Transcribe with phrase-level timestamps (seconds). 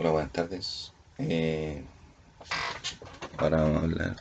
[0.00, 0.92] Hola, buenas tardes.
[1.18, 1.84] Eh,
[3.36, 4.16] ahora vamos a hablar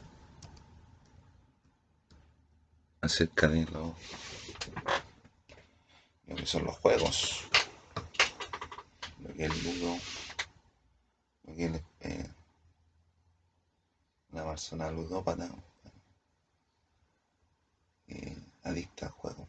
[3.01, 3.95] acerca de lo,
[6.35, 7.43] que son los juegos,
[9.21, 9.97] lo que es el ludo,
[11.45, 12.27] lo que es eh,
[14.31, 15.47] persona ludópata
[18.07, 19.47] eh, adicta al juego.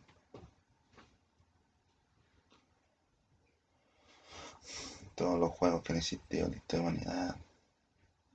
[5.19, 7.37] Todos los juegos que han existido en la historia de humanidad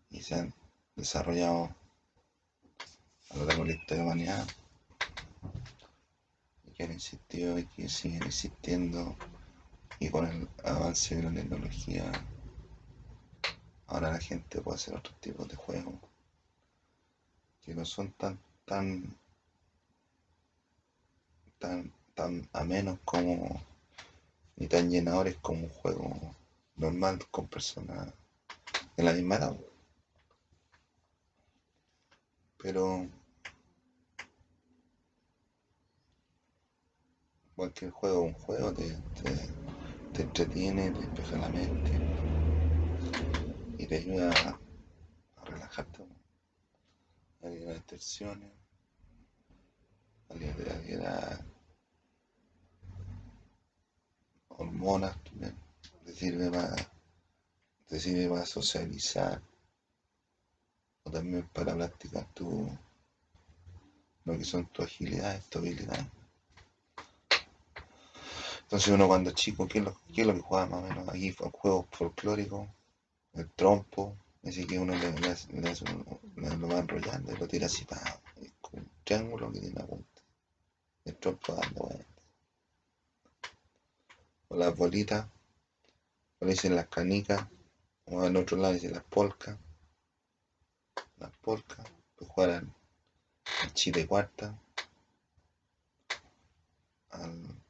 [0.10, 0.54] y se han
[0.98, 1.74] desarrollado
[3.30, 4.48] a lo largo de la de humanidad.
[6.66, 9.16] Y que han existido y que siguen existiendo
[10.02, 12.12] y con el avance de la tecnología
[13.88, 15.96] ahora la gente puede hacer otros tipos de juegos
[17.62, 19.18] que no son tan tan
[21.60, 23.64] tan tan amenos como
[24.58, 26.36] ni tan llenadores como un juego
[26.76, 28.14] normal con personas
[28.96, 29.58] de la misma edad.
[32.58, 33.08] Pero
[37.56, 38.98] cualquier juego un juego, te,
[40.14, 41.92] te, entretiene, te despeja la mente
[43.78, 46.06] y te ayuda a, relajarte,
[47.44, 48.52] a liberar tensiones,
[50.30, 51.46] a a liberar
[54.50, 55.63] hormonas también,
[56.14, 56.76] sirve para,
[57.88, 59.42] te sirve para socializar
[61.06, 62.68] o también para practicar tu,
[64.26, 66.08] lo que son tus agilidades, tus habilidades.
[68.64, 71.10] Entonces uno cuando chico, ¿qué es lo, qué es lo que jugaba más o menos?
[71.10, 72.68] Aquí juegos folclóricos,
[73.34, 75.74] el trompo, así que uno le, le le
[76.50, 78.22] le- lo va enrollando y lo tira así para
[78.74, 80.22] un triángulo que tiene una punta.
[81.06, 82.08] El trompo dando vueltas.
[84.48, 85.28] O las bolitas,
[86.44, 87.46] le dicen las canicas,
[88.06, 89.58] o en otro lado dicen las polcas.
[91.18, 91.86] Las polcas,
[92.16, 92.74] pues jugar al,
[93.62, 94.54] al chile cuarta,
[97.12, 97.62] al,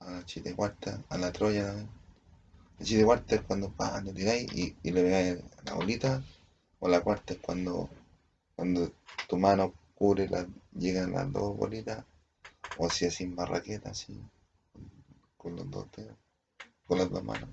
[0.00, 1.88] a la chile cuarta, a la troya también.
[2.78, 3.72] El chile cuarta es cuando
[4.14, 6.22] tiráis y, y le pegáis la bolita,
[6.80, 7.88] o la cuarta es cuando,
[8.56, 8.90] cuando
[9.28, 12.04] tu mano cubre la, llegan las dos bolitas,
[12.78, 14.18] o si así en marraqueta, así,
[15.40, 16.18] con los dos dedos,
[16.86, 17.48] con las dos manos.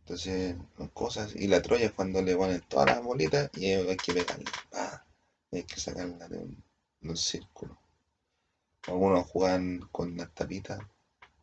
[0.00, 0.56] Entonces,
[0.92, 4.44] cosas, y la troya es cuando le ponen todas las bolitas y hay que pegarle,
[4.70, 5.04] pa,
[5.50, 7.78] y hay que sacarla de un, círculo.
[8.88, 10.80] Algunos juegan con las tapitas,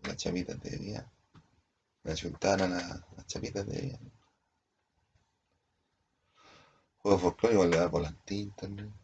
[0.03, 1.11] las chapitas de vía,
[2.03, 3.99] la chuntaban a la- las chapitas de vía.
[6.97, 9.02] Juegos folclóricos le da volantín también.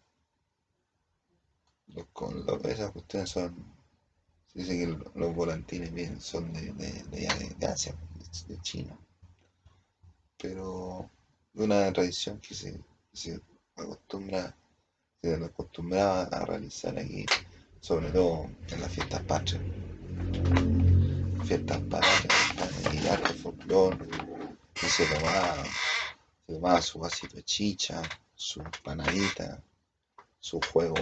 [2.13, 3.55] Con, los- esas cuestiones son,
[4.47, 7.03] se dice que lo- los volantines vienen, son de, de,
[7.57, 7.95] de, Asia,
[8.47, 8.97] de, China.
[10.37, 11.09] Pero
[11.55, 12.79] una tradición que se,
[13.13, 13.39] se
[13.75, 14.55] acostumbra,
[15.21, 17.25] se acostumbraba a realizar aquí,
[17.81, 19.63] sobre todo en las fiestas patrias.
[21.43, 23.97] Fiestas patrias, y arte folclore,
[24.75, 25.65] y se tomaba,
[26.45, 28.01] se tomaba su vasito de chicha,
[28.35, 29.61] su panadita,
[30.39, 30.95] su juego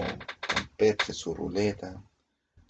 [1.13, 2.01] su ruleta.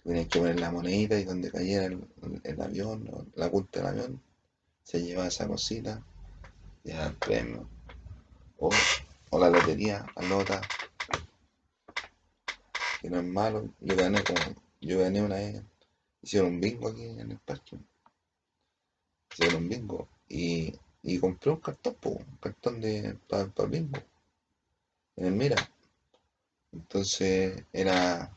[0.02, 4.22] Tenían que poner la monedita y donde cayera el, avión, la punta del avión,
[4.82, 6.02] se llevaba esa cosita
[6.84, 7.68] y era el premio.
[8.58, 8.70] O,
[9.30, 10.60] o la lotería, la lota,
[13.02, 13.68] que no es malo.
[13.80, 15.62] Yo gané como, yo gané una vez,
[16.22, 17.76] hicieron un bingo aquí en el parque.
[19.32, 23.98] Hicieron un bingo y, y compré un cartón, un cartón de para el bingo,
[25.16, 25.56] en el Mira.
[26.72, 28.34] Entonces era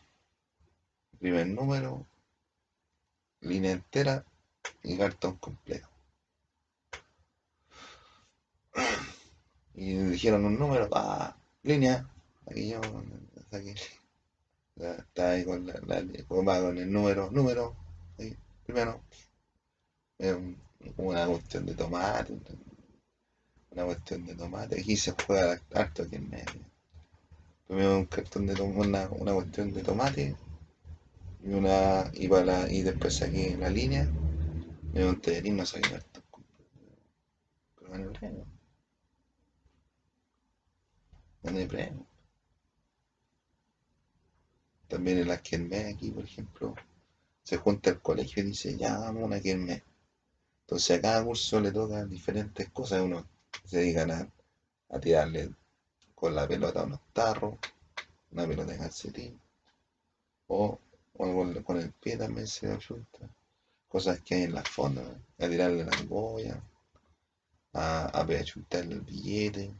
[1.20, 2.06] primer número,
[3.42, 4.26] línea entera
[4.84, 5.88] y cartón completo.
[9.74, 12.08] Y dijeron un número, ah, línea.
[12.50, 12.80] Aquí yo
[13.50, 13.76] saqué.
[14.76, 17.76] Estaba ahí con, la, la- con el número, número,
[18.20, 18.36] ahí,
[18.66, 19.02] primero.
[20.18, 20.58] Era un-
[20.96, 22.34] una cuestión de tomate,
[23.72, 24.80] una cuestión de tomate.
[24.80, 26.71] Aquí se juega harto aquí en medio.
[27.72, 30.36] Primero un cartón de una, una cuestión de tomate
[31.44, 34.08] y una y, la- y después saqué la línea.
[34.94, 36.24] Me un tallarín, no saqué cartón.
[37.76, 38.46] Pero gané premio,
[41.44, 42.06] gané premio.
[44.88, 46.76] También en las Kermés aquí, por ejemplo,
[47.44, 49.82] se junta el colegio y dice, ya vamos una Kermés.
[50.62, 53.02] Entonces a cada curso le tocan diferentes cosas.
[53.02, 53.26] Unos
[53.66, 54.30] se dedican a,
[54.90, 55.50] a tirarle
[56.22, 57.56] con la pelota unos tarros,
[58.32, 59.42] una pelota de calcetín,
[60.50, 60.78] o,
[61.18, 63.28] con, con el pie también se ayunta.
[63.90, 66.62] Cosas que hay en la fonda, a tirarle la boya,
[67.74, 69.74] a, a achuntarle el billete,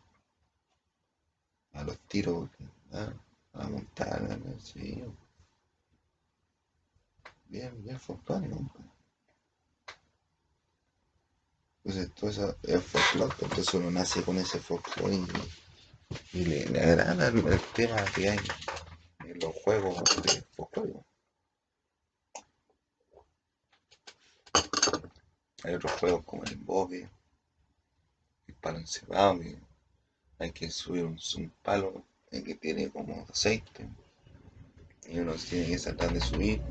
[1.74, 2.50] a los tiros,
[2.92, 3.14] ¿ah?
[3.54, 5.04] a montar, sí.
[7.50, 8.66] Bien, bien folclórico.
[11.84, 15.20] Entonces todo eso es folclore, entonces uno nace con ese folclore
[16.34, 18.40] y, le, le agrada el, tema que hay
[19.26, 20.94] en los juegos de folclore.
[25.64, 27.10] Hay otros juegos como el emboque,
[28.48, 29.60] el palo encerrado, que
[30.40, 33.90] hay que subir un, un palo que tiene como aceite
[35.08, 36.62] y uno tiene que tratar de subir.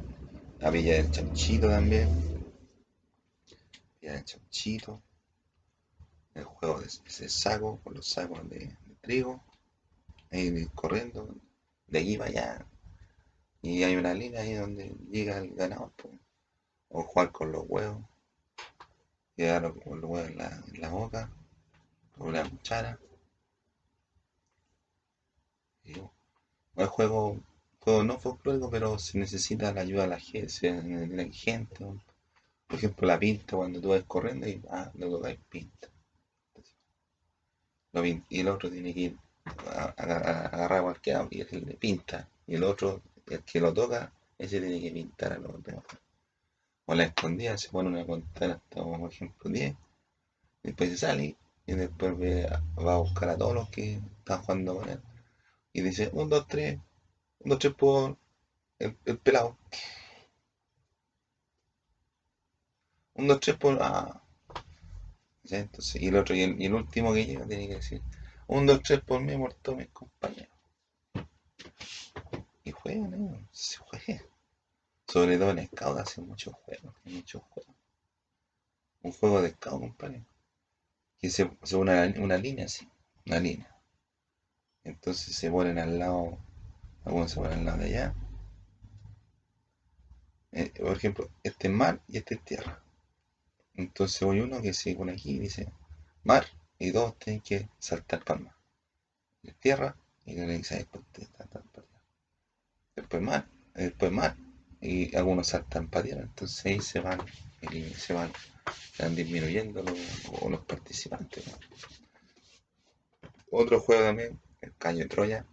[0.58, 2.08] La villa del chanchito también.
[4.00, 5.02] Villa del chanchito.
[6.34, 9.43] El juego de ese saco con los sacos de, de trigo.
[10.31, 11.35] Ahí corriendo
[11.87, 12.67] de aquí para allá.
[13.62, 15.93] Y hay una línea ahí donde llega el ganador.
[15.97, 16.19] pues.
[16.88, 18.02] O jugar con los huevos.
[19.37, 21.31] Llegar con los huevos en la, boca.
[22.17, 22.99] Con la cuchara.
[25.85, 25.94] Y,
[26.76, 27.41] el juego,
[27.81, 31.08] juego no folclórico, pero se necesita la ayuda de la gente.
[31.08, 31.85] la gente.
[31.85, 32.00] ¿no?
[32.70, 35.89] Por ejemplo, la pinta, cuando tú vas corriendo y ah, le tocas pinta.
[37.92, 39.19] Lo y el otro tiene que ir
[39.66, 42.28] a, a- a- agarrar cualquiera y él le pinta.
[42.46, 45.84] Y el otro, el que lo toca, ese tiene que pintar a los demás.
[46.84, 49.75] O la escondida, se pone una contar hasta, por ejemplo, 10.
[50.62, 54.88] Después se sale y después va a buscar a todos los que están jugando con
[54.90, 55.00] él.
[55.72, 56.78] Y dice, 1, 2, 3,
[57.40, 58.19] 1, 2, 3 por
[58.81, 59.58] el, el pelado.
[63.14, 63.78] 1, 2, 3 por...
[63.81, 64.22] Ah.
[65.94, 68.02] Y el otro, y el, el último que llega tiene que decir,
[68.47, 69.32] 1, 2, 3 por mí,
[69.62, 70.49] todos mis compañeros.
[72.64, 73.49] Y juegan, ¿eh?
[73.52, 74.23] Se juegan.
[75.06, 77.75] Sobre todo en Scout hacen muchos juegos, hay muchos juegos.
[79.02, 80.25] Un juego de Scout, compadre.
[81.19, 82.88] Que se, se una, una línea así,
[83.26, 83.76] una línea.
[84.85, 86.38] Entonces se ponen al lado,
[87.05, 88.14] algunos se ponen al lado de allá.
[90.52, 92.82] Eh, por ejemplo, este es mar y este es tierra.
[93.80, 95.72] Entonces hay uno que se pone aquí y dice
[96.24, 96.46] mar
[96.78, 98.54] y dos tienen que saltar para.
[99.42, 99.96] Y tierra
[100.26, 101.04] y le dice después.
[102.94, 104.36] Después mar, después mar
[104.80, 106.22] y algunos saltan para tierra.
[106.22, 107.20] Entonces ahí se van,
[107.72, 108.30] y se van,
[108.98, 111.44] van disminuyendo los, participantes.
[113.50, 115.44] Otro juego también, el caño de Troya.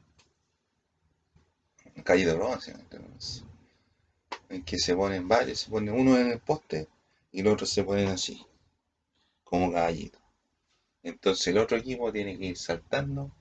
[1.95, 2.75] El caño de bronce,
[4.49, 6.87] en que se ponen varios, se pone uno en el poste
[7.37, 8.43] y los otros se ponen así,
[9.43, 10.17] como caballito.
[11.03, 13.31] Entonces el otro equipo tiene que ir saltando,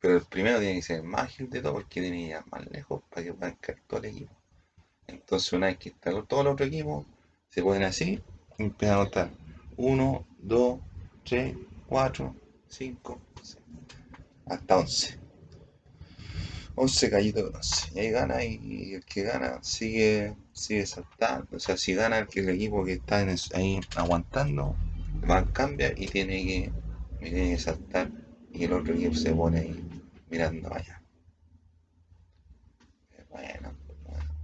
[0.00, 2.46] pero el primero tiene que ser el más ágil de todo porque tiene que ir
[2.50, 4.32] más lejos para que puedan caer todo el equipo.
[5.06, 7.04] Entonces una vez que están todos los otros equipos,
[7.50, 8.18] se ponen así
[8.56, 9.30] y empiezan a contar
[9.76, 10.80] 1, 2,
[11.22, 12.34] 3, 4,
[12.66, 13.58] 5, 6,
[14.46, 15.23] hasta 11.
[16.76, 17.88] 11 callitos de bronce.
[17.94, 21.56] Y ahí gana y, el que gana sigue, sigue saltando.
[21.56, 23.24] O sea, si gana el, que el equipo que está
[23.54, 24.76] ahí aguantando,
[25.28, 26.72] va, cambia y tiene que,
[27.20, 28.10] tiene que saltar.
[28.52, 31.00] Y el otro equipo se pone ahí mirando allá.
[33.12, 34.34] Eh, Bueno, bueno.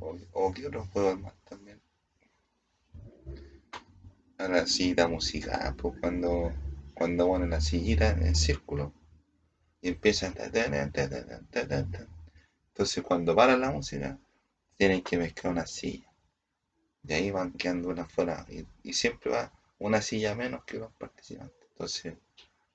[0.00, 1.80] O, o qué otros juegos más también.
[4.38, 6.50] A la sillita musical, pues cuando,
[6.94, 8.94] cuando ponen la sillita en el círculo
[9.82, 10.34] y empiezan.
[12.68, 14.18] Entonces cuando para la música,
[14.76, 16.10] tienen que mezclar una silla.
[17.02, 18.46] Y ahí van quedando una fuera.
[18.48, 21.68] Y, y siempre va una silla menos que los participantes.
[21.72, 22.14] Entonces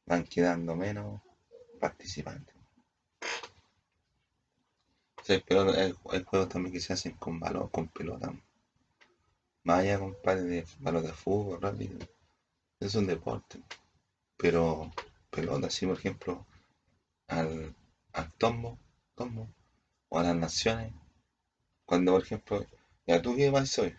[0.05, 1.21] van quedando menos
[1.79, 2.55] participantes.
[5.27, 8.31] Hay, pelota- hay- juegos también que se hacen con balón, con pelota.
[9.65, 11.99] Más allá, compadre, de balón de fútbol, rápido.
[12.79, 13.61] Es un deporte.
[14.37, 14.91] Pero
[15.31, 16.45] pelota, sí, por ejemplo,
[17.27, 17.75] al,
[18.13, 18.79] al tombo,
[19.15, 19.47] tombo,
[20.09, 20.93] o a las naciones.
[21.85, 22.65] Cuando, por ejemplo,
[23.07, 23.95] ya tú qué país soy,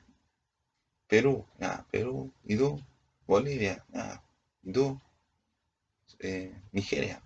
[1.09, 2.80] Perú, ah, Perú, y tú,
[3.26, 4.23] Bolivia, ah,
[4.62, 5.00] y tú,
[6.21, 7.23] eh, Nigeria.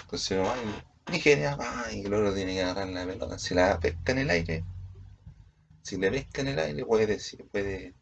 [0.00, 3.38] Entonces no va y Nigeria, ah, y otro tiene que agarrar la pelota.
[3.38, 4.64] Si la pesca en el aire,
[5.82, 7.94] si le pesca en el aire, puede decir, puede,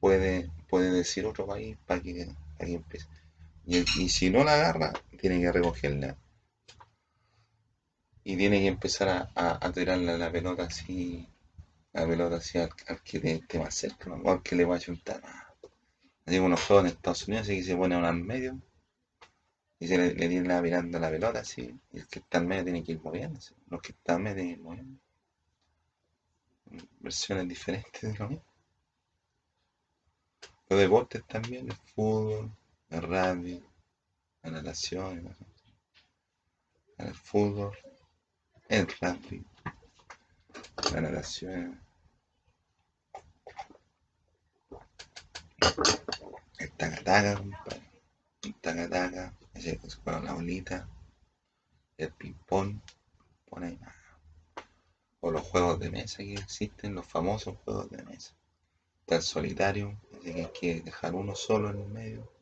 [0.00, 3.06] puede, puede decir otro país para que, para que empiece.
[3.70, 6.14] Y, si no la agarra, tiene que recogerla
[8.24, 11.28] y tiene que empezar a, a, a la pelota así,
[11.92, 14.30] la pelota así al, al que te- esté más cerca, ¿no?
[14.30, 15.22] al que le va a chuntar.
[16.24, 18.58] Así como unos juegos en Estados Unidos, así que se pone uno al medio
[19.80, 21.76] Y se le, tiene la mirando la pelota así.
[21.90, 23.56] Y el que está en medio tiene que ir moviéndose.
[23.66, 25.00] Los que están en medio tienen que ir moviendo.
[27.00, 28.44] Versiones diferentes de lo mismo.
[30.70, 32.50] Los deportes también, el fútbol,
[32.90, 33.64] el rugby,
[34.42, 35.36] la natación,
[36.98, 37.76] el fútbol,
[38.68, 39.44] el rugby,
[40.92, 41.80] la natación,
[46.58, 47.90] el taca-taca, compadre.
[48.42, 50.88] El que se juega la bolita,
[51.98, 52.80] el ping-pong,
[53.48, 53.78] pone
[55.20, 58.34] o los juegos de mesa que existen, los famosos juegos de mesa.
[59.06, 62.39] El solitario, ese que hay que dejar uno solo en el medio.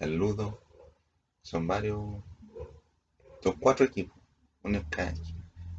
[0.00, 0.58] El ludo,
[1.42, 2.00] son varios,
[3.42, 4.18] son cuatro equipos,
[4.62, 5.14] uno en cada.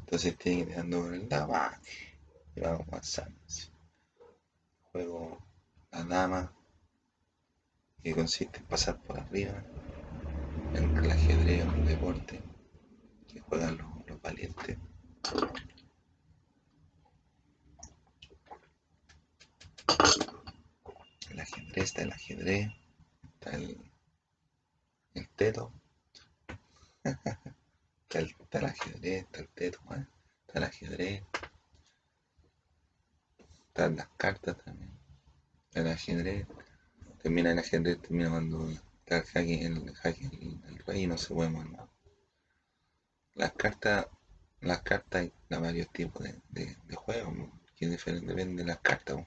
[0.04, 1.76] Entonces tiene que dando el ¡ah!
[2.54, 3.36] y vamos avanzando.
[4.92, 5.44] Juego
[5.90, 6.52] la dama,
[8.00, 9.60] que consiste en pasar por arriba,
[10.74, 12.40] el ajedrez, un deporte
[13.26, 14.78] que juegan los, los valientes.
[21.28, 22.70] El ajedrez, está el ajedrez,
[23.34, 23.58] está
[25.32, 25.72] teto,
[27.04, 28.18] está
[28.58, 30.06] el, ajedrez, está el teto, ¿eh?
[30.46, 31.24] está el ajedrez,
[33.68, 34.90] están las cartas también,
[35.74, 36.46] el ajedrez,
[37.22, 41.34] termina el ajedrez, termina cuando está el jaque, el, jaque, el, el rey no se
[41.34, 41.88] puede más.
[43.34, 44.06] Las cartas,
[44.60, 49.26] las cartas hay varios tipos de, de, juegos, que depende de las cartas.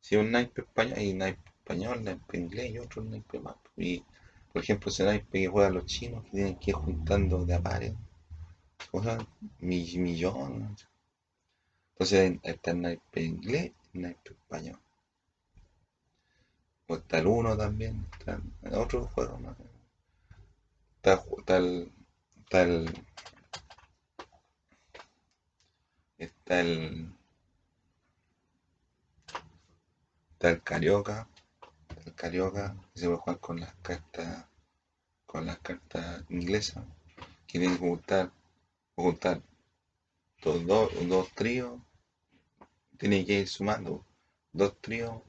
[0.00, 3.56] Si un naipe español, hay naipe español, naipe inglés y otro naipe más.
[3.76, 4.04] Y,
[4.52, 7.60] por ejemplo, ese naipe que juegan los chinos, que tienen que ir juntando de a
[7.62, 7.94] pares,
[8.92, 9.26] juegan
[9.60, 10.88] mi- millones.
[11.94, 14.78] Entonces está el naipe inglés y el naipe español.
[16.86, 19.36] O está el uno también, está el otro juego.
[20.96, 21.22] Está,
[21.58, 21.92] el,
[22.40, 23.04] está el,
[26.16, 27.12] está el,
[30.32, 31.26] está el carioca,
[32.14, 34.46] carioca, que se puede jugar con las cartas,
[35.26, 36.84] con las cartas inglesas,
[37.46, 38.32] que que juntar,
[38.94, 39.42] juntar
[40.42, 41.80] dos, dos, tríos,
[42.98, 44.04] tiene que ir sumando
[44.52, 45.22] dos tríos,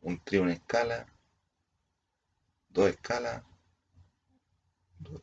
[0.00, 1.06] un trío en escala,
[2.68, 3.42] dos escalas,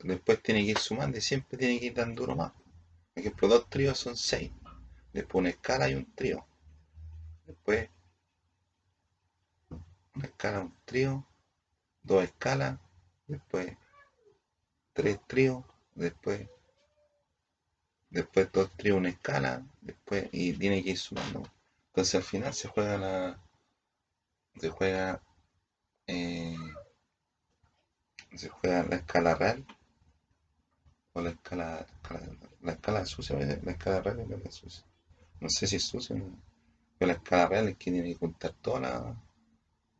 [0.03, 2.53] después tiene que ir sumando y siempre tiene que ir dando uno más.
[2.53, 4.51] Por ejemplo, dos tríos son seis,
[5.13, 6.45] después una escala y un trío,
[7.45, 7.89] después
[10.19, 11.25] una escala, un trío,
[12.03, 12.79] dos escalas,
[13.27, 13.75] después
[14.93, 15.63] tres tríos,
[15.95, 16.47] después,
[18.11, 21.41] después dos tríos, una escala, después, y tiene que ir sumando.
[21.88, 23.39] Entonces al final se juega la,
[24.59, 25.19] se juega,
[26.07, 26.55] eh,
[28.35, 29.63] se juega la escala real
[31.13, 34.83] o la escala, escala- la escala sucia, la escala real la escala sucia.
[35.41, 36.15] No sé si es sucia,
[36.97, 39.15] pero la escala real es que tiene que juntar todas las,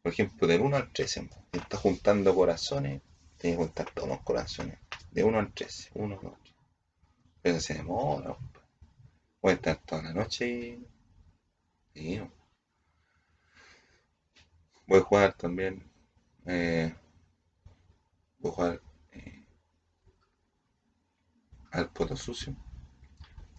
[0.02, 1.30] por ejemplo, del 1 al 13, ¿no?
[1.52, 3.02] Si está juntando corazones,
[3.38, 4.78] tiene que juntar todos los corazones,
[5.12, 6.56] de 1 al 13, 1, 2, 3.
[7.42, 8.36] Pero se demora,
[9.42, 10.48] puede estar toda la noche
[11.94, 12.22] y, y.
[14.88, 15.84] Voy a jugar también,
[16.46, 16.94] eh,
[18.40, 19.46] voy a jugar eh,
[21.72, 22.56] al poto sucio,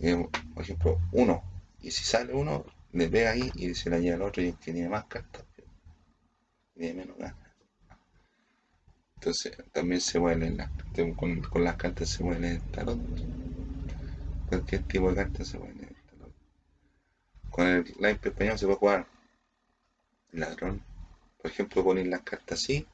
[0.00, 1.44] eh, por ejemplo, uno,
[1.80, 4.56] y si sale uno, le pega ahí y se la lleva al otro y el
[4.56, 5.44] que tiene más cartas,
[6.80, 7.36] tiene menos ganas.
[9.16, 10.70] Entonces también se las
[11.14, 12.98] con, con las cartas se mueven el tarot.
[14.48, 16.32] Cualquier tipo de cartas se mueve el tarot.
[17.50, 19.06] Con el naipe español se puede jugar
[20.32, 20.82] ladrón.
[21.42, 22.86] Por ejemplo, poner las cartas así,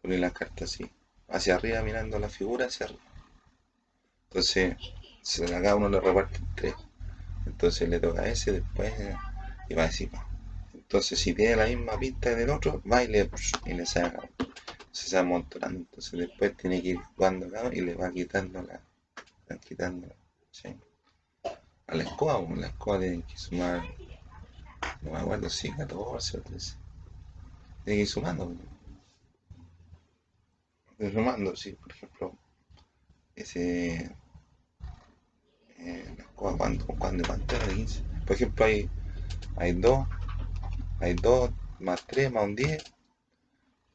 [0.00, 0.90] poner las cartas así,
[1.28, 3.02] hacia arriba mirando la figura hacia arriba.
[4.28, 4.76] Entonces,
[5.20, 6.74] se, a cada uno le reparten tres.
[7.44, 8.94] Entonces le toca a ese, después
[9.68, 10.10] y va así.
[10.92, 13.30] Entonces, si tiene la misma pinta del otro, va y le,
[13.64, 14.28] y le saca.
[14.90, 15.78] Se va amontonando.
[15.78, 18.78] Entonces, después tiene que ir jugando acá y le va quitando la.
[19.50, 20.14] Va quitando.
[20.50, 20.68] ¿sí?
[21.86, 23.82] A la escoba, o la escoba tiene que sumar.
[25.00, 26.76] No me acuerdo si 14 o 13.
[27.84, 28.54] Tiene que ir sumando.
[30.98, 32.38] Ir sumando, sí, por ejemplo.
[33.34, 34.14] Ese.
[35.78, 38.02] Eh, la escoba, ¿cuándo, cuándo, cuánto de 15?
[38.26, 38.90] Por ejemplo, hay,
[39.56, 40.06] hay 2,
[41.02, 42.80] hay 2 más 3 más un 10.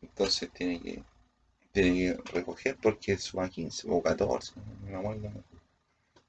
[0.02, 1.04] Entonces tiene que,
[1.72, 5.32] tiene que recoger porque suma 15 o 14, no me acuerdo.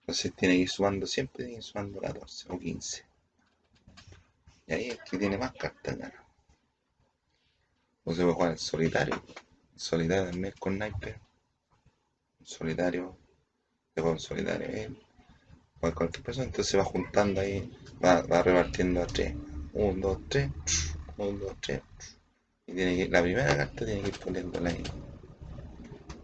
[0.01, 3.05] Entonces tiene que ir sumando siempre, tiene que ir sumando 14 o 15.
[4.69, 6.25] Y ahí el que tiene más cartas gana.
[8.05, 9.23] O se puede jugar el solitario.
[9.75, 11.21] El solitario también con naipe.
[12.45, 13.17] solitario,
[13.97, 14.91] de juego solitario, eh,
[15.81, 17.69] con cualquier persona, entonces va juntando ahí,
[18.03, 19.35] va, va repartiendo a tres,
[19.73, 20.51] un, dos, tres,
[21.17, 21.83] un, dos, tres,
[22.67, 24.85] y tiene que, la primera carta tiene que ir poniéndola ahí.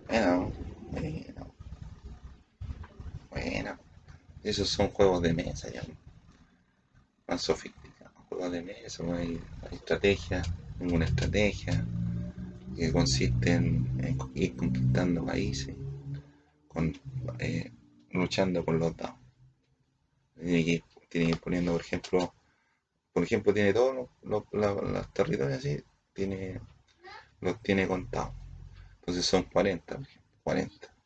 [0.09, 0.53] Bueno,
[0.91, 1.55] bueno,
[3.31, 3.79] bueno,
[4.43, 5.83] esos son juegos de mesa ya,
[7.27, 10.43] más sofisticados, juegos de mesa, hay, hay estrategia,
[10.79, 11.85] ninguna estrategia,
[12.77, 13.87] que consiste en,
[14.35, 15.75] ir conquistando países,
[16.69, 16.93] con,
[17.39, 17.71] eh,
[18.11, 19.17] luchando con los dados.
[20.35, 22.35] Tiene que, tiene que ir poniendo, por ejemplo,
[23.15, 25.81] por ejemplo, tiene todos los, territorios así,
[26.13, 26.61] tiene,
[27.41, 28.35] los tiene contados.
[28.99, 30.01] Entonces son 40,
[30.43, 30.97] 40.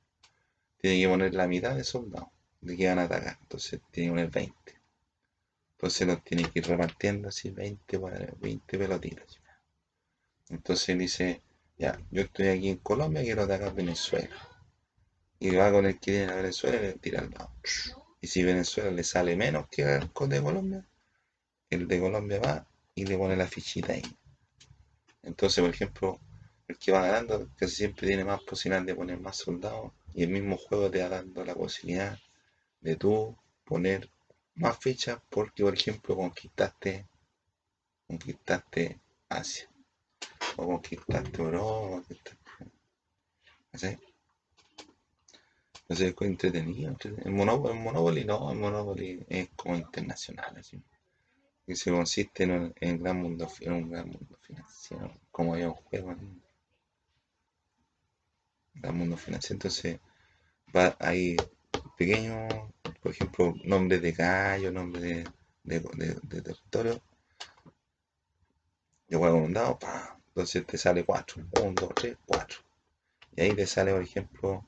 [0.79, 2.31] Tiene que poner la mitad de soldados
[2.63, 3.37] de que van a atacar.
[3.43, 4.81] Entonces tiene que poner 20.
[5.73, 7.99] Entonces los tiene que ir repartiendo así 20,
[8.41, 9.39] 20 pelotitas.
[10.49, 11.43] Entonces dice,
[11.77, 14.35] ya, yo estoy aquí en Colombia, quiero atacar Venezuela.
[15.41, 17.53] Y va con el que tiene a Venezuela y le tira al lado.
[18.23, 20.89] Y si Venezuela le sale menos que el de Colombia,
[21.71, 24.03] el de Colombia va y le pone la fichita ahí.
[25.23, 26.21] Entonces, por ejemplo,
[26.67, 30.31] el que va ganando casi siempre tiene más posibilidad de poner más soldados y el
[30.31, 32.19] mismo juego te va dando la posibilidad
[32.81, 34.11] de tú poner
[34.55, 37.07] más fichas porque, por ejemplo, conquistaste,
[38.07, 39.69] conquistaste Asia
[40.57, 42.03] o conquistaste Europa,
[43.75, 43.99] ¿sí?
[45.83, 47.29] Entonces es entretenido, entretenido.
[47.29, 50.83] El Monopoly, Monopoly no, el Monopoly es como internacional, así.
[51.69, 55.75] Que se consiste en un, gran mundo, en un gran mundo financiero, como hay un
[55.75, 56.17] juego
[58.73, 59.57] gran mundo financiero.
[59.57, 60.01] Entonces
[60.75, 61.37] va ahí
[61.99, 62.51] pequeños,
[63.03, 65.31] por ejemplo, nombres de callo, nombres de,
[65.63, 67.03] de, de, territorio.
[69.11, 72.59] Yo juego un dado, pa, entonces te sale 4, 1, 2, 3, 4.
[73.37, 74.65] Y ahí te sale, por ejemplo,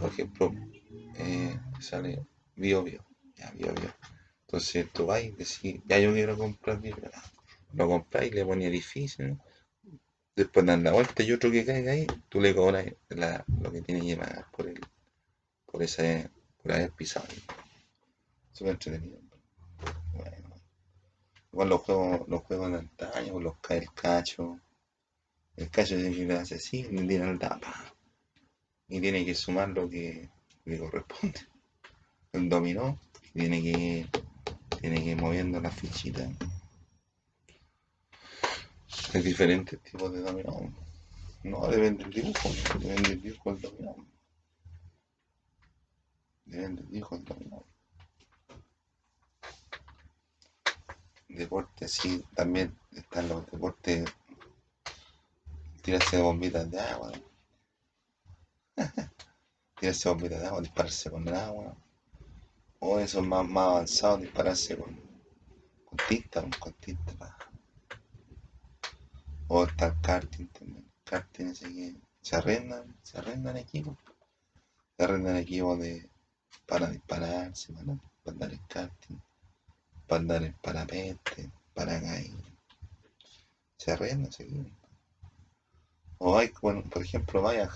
[0.00, 0.52] por ejemplo,
[1.16, 2.26] eh, sale
[2.56, 3.04] bio, bio,
[3.36, 4.15] ya, bio, bio.
[4.46, 6.96] Entonces tú vas y decís, ya yo quiero comprar bio,
[7.72, 9.38] lo compras y le pones difícil,
[10.36, 13.82] después dan la vuelta y otro que caiga ahí, tú le cobras la, lo que
[13.82, 14.80] tiene que pagar por el,
[15.64, 16.30] por ese,
[16.62, 17.26] por haber pisado.
[18.52, 19.20] Súper entretenido.
[20.14, 20.54] Bueno.
[21.52, 24.60] Igual los juegos, los juegos de antaño, los el cacho.
[25.56, 27.96] El cacho se le hace así, le tira el tapa
[28.88, 30.28] y tiene que sumar lo que
[30.64, 31.40] le corresponde.
[32.32, 33.00] El dominó
[33.32, 34.06] tiene que
[34.80, 36.28] tiene que ir moviendo la fichita.
[39.14, 40.72] Hay diferentes tipos de dominó.
[41.42, 43.96] No, depende del dibujo, depende del dibujo del dominó.
[46.44, 47.64] Depende del dibujo del dominó.
[51.28, 54.08] Deporte, sí, también están los deportes
[55.82, 57.12] tirarse bombitas de agua.
[59.78, 61.76] tirarse bombitas de agua, dispararse con el agua.
[62.78, 64.94] O eso es más, más avanzado, dispararse con,
[65.84, 67.36] con tinta, con tinta.
[69.48, 70.92] O está el karting también.
[71.04, 73.96] Karting ese que se arrendan, se arrendan equipos.
[74.96, 76.10] Se arrendan equipos de,
[76.66, 77.84] para dispararse, para,
[78.24, 79.20] para andar en karting,
[80.06, 82.30] para andar en parapente, para caer.
[83.78, 84.70] Se arrendan ese equipo.
[86.18, 87.68] O hay, bueno, por ejemplo, vaya a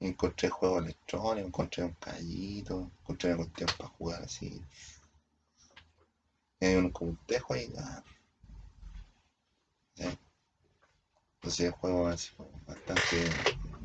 [0.00, 4.62] encontré juegos electrónicos, encontré un callito, encontré una cuestión para jugar así.
[6.60, 8.02] hay un, como un tejo ahí, ah.
[9.94, 10.18] ¿Sí?
[11.34, 12.30] Entonces juego así
[12.66, 13.24] bastante,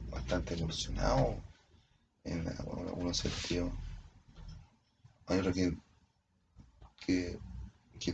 [0.10, 1.36] bastante evolucionado
[2.24, 3.72] en, algunos sentidos.
[5.28, 5.78] Hay otro que,
[7.06, 7.40] que,
[8.00, 8.14] que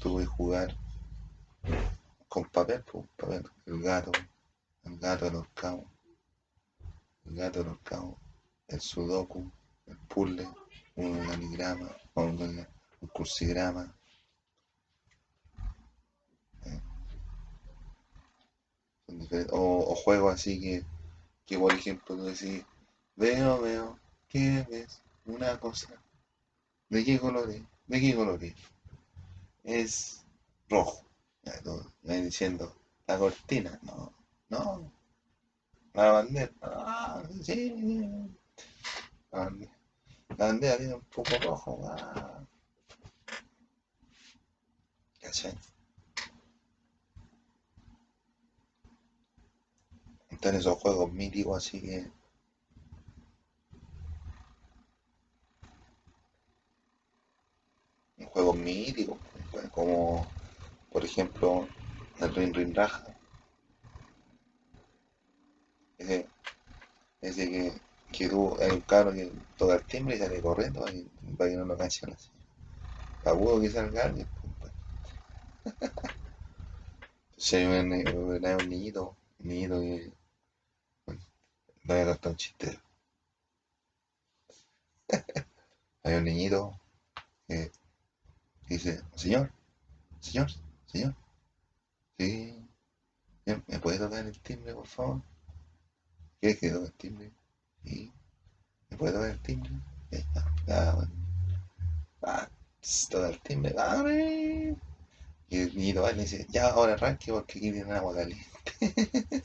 [0.00, 0.76] tú a jugar
[2.28, 4.12] con papel, pues, papel, el gato,
[4.84, 5.93] el gato de los cabos
[7.26, 8.18] el gato ahorcado,
[8.68, 9.50] el sudoku,
[9.86, 10.48] el puzzle,
[10.96, 12.66] un organigrama, un,
[13.12, 13.94] cursigrama.
[16.64, 16.80] Eh.
[19.50, 20.84] O, juegos así que,
[21.46, 22.64] que, por ejemplo, tú decís,
[23.16, 25.02] veo, veo, ¿qué ves?
[25.26, 25.88] Una cosa.
[26.88, 27.62] ¿De qué color es?
[27.86, 28.54] ¿De qué color es?
[29.64, 30.26] Es
[30.68, 31.04] rojo.
[31.42, 32.74] Ya, diciendo,
[33.06, 34.14] la cortina, no,
[34.48, 34.90] no,
[35.94, 36.52] la bandera.
[36.62, 37.72] Ah, sí.
[39.30, 39.48] La
[40.36, 41.80] bandera, tiene un poco rojo.
[41.88, 42.44] Ah.
[45.20, 45.54] ¿Cachai?
[50.30, 52.10] Están esos juegos míticos así que.
[58.26, 59.16] Juegos míticos,
[59.52, 60.26] pues, como
[60.90, 61.68] por ejemplo
[62.18, 63.13] el Ring Ring Raja
[66.04, 66.28] Ese,
[67.22, 67.80] ese que,
[68.12, 71.56] que tú, hay un cabro que toca el timbre y sale corriendo y, para que
[71.56, 72.00] no lo así.
[73.24, 74.28] Agudo que salga alguien.
[74.60, 74.72] pues,
[77.38, 80.12] Si hay un, un, niñito, un niñito que
[81.06, 81.22] bueno,
[81.84, 82.78] voy a contar un chiste.
[86.02, 86.78] Hay un niñito
[87.48, 87.72] que
[88.68, 89.50] dice, señor,
[90.20, 90.50] señor,
[90.86, 91.14] señor,
[92.18, 92.54] sí,
[93.46, 95.22] ¿me puede tocar el timbre, por favor?
[96.44, 97.32] ¿Quieres que toque el timbre?
[97.86, 98.12] Sí,
[98.90, 99.70] ¿me puede tocar el timbre?
[100.36, 101.12] Ah, ah, bueno.
[102.20, 102.48] Ah,
[103.08, 104.76] toca el timbre, ¡abre!
[105.48, 108.44] Y el niñito va y le dice, ya, ahora arranque porque aquí viene agua caliente.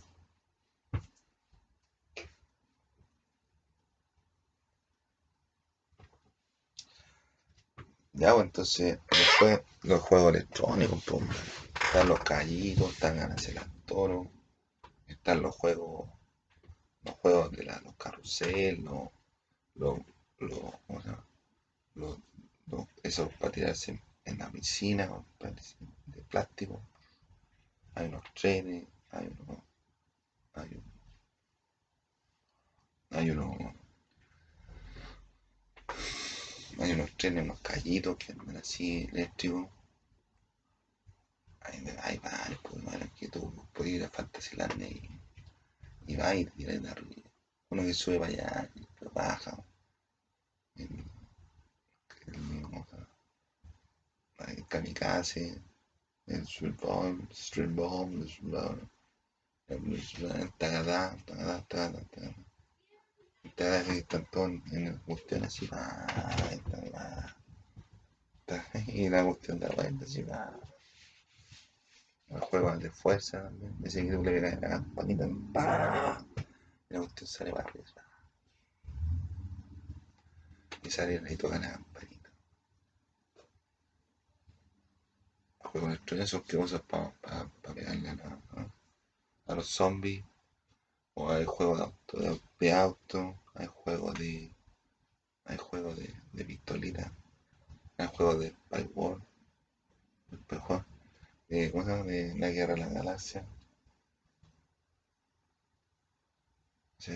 [8.12, 11.23] Ya, pues entonces, después los juegos electrónicos, pues,
[11.85, 14.29] están los callitos, están ganas el toro,
[15.07, 16.09] están los juegos,
[17.03, 19.09] los juegos de los carrusel, los,
[19.75, 19.99] los,
[20.39, 20.73] los.
[21.95, 22.17] Los,
[23.03, 25.09] esos para tirarse en, la piscina,
[26.07, 26.81] de plástico,
[27.93, 29.59] hay unos trenes, hay unos,
[30.55, 30.91] hay, un-
[33.12, 33.55] hay unos,
[36.79, 39.67] hay unos trenes, unos callitos que andan así eléctricos,
[41.62, 45.09] hay, hay varios, pues, que tú puedes ir a Fantasyland y,
[46.10, 47.30] y vas y te tiras de arriba.
[47.69, 49.63] Uno que sube para allá y baja.
[50.76, 50.89] El,
[52.28, 52.65] el,
[54.48, 55.62] el kamikaze,
[56.26, 58.24] el street bomb, street bomb,
[59.67, 62.36] el tagadá, tagadá, tagadá, tagadá.
[63.56, 66.08] Tagadá que están todos en cuestión así, va,
[68.88, 70.68] y la cuestión de la vuelta así, va.
[72.30, 76.26] Los juegos de fuerza también, ese que le pegas la campanita, ¡pah!
[76.89, 77.86] y la cuestión sale para arriba,
[80.84, 82.30] y sale y toca la campanita.
[85.63, 88.42] Los juegos electrónicos son que usas para pa, pa pegarle a, la-
[89.48, 90.24] a- los zombies,
[91.15, 94.56] o hay juegos de auto, de, de auto, hay juegos de,
[95.46, 97.13] hay juegos de, de pistolita,
[97.98, 99.24] hay juegos de hay juegos
[101.49, 102.03] de, ¿cómo se llama?
[102.05, 103.45] de la guerra de la galaxia,
[106.97, 107.12] sí,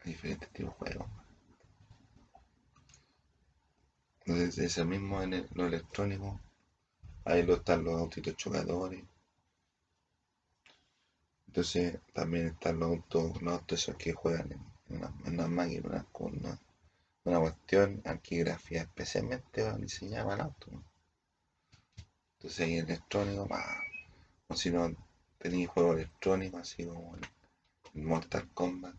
[0.00, 1.08] hay diferentes tipos de juegos.
[4.24, 6.40] Entonces, ese mismo en lo electrónico,
[7.24, 9.02] ahí lo están los autitos chocadores.
[11.46, 15.40] Entonces también están los autos, los autos esos que juegan en, en
[15.84, 16.58] una, con
[17.24, 20.70] una, cuestión aquí grafía especialmente diseñada para el auto.
[22.42, 23.64] Entonces ahí electrónico, más,
[24.48, 24.92] o si no
[25.38, 28.96] tenéis juegos electrónicos así como el Mortal Kombat.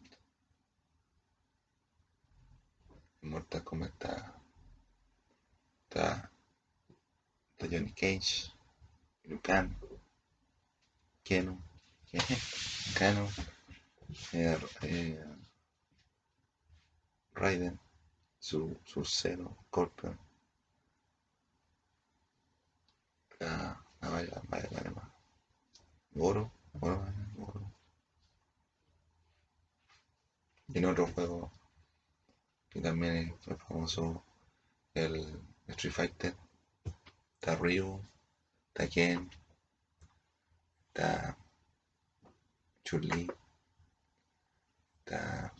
[3.20, 4.42] Mortal Kombat está,
[5.84, 6.32] está,
[7.52, 8.50] está Johnny Cage,
[9.26, 9.76] Liu Kang,
[11.26, 11.62] Keno,
[12.98, 13.28] Kano,
[14.32, 15.26] eh, eh,
[17.34, 17.78] Raiden,
[18.40, 20.18] su, su cero, Scorpion,
[23.46, 25.10] vaya, vaya, vaya más.
[26.12, 27.06] Goro, Goro.
[30.68, 31.52] Y en otro juego
[32.70, 34.24] que también es famoso,
[34.96, 36.36] el Street Fighter,
[37.36, 38.02] está Ryu,
[38.70, 39.30] está Ken,
[40.88, 41.38] está
[42.84, 43.30] Chun-Li,
[45.00, 45.54] está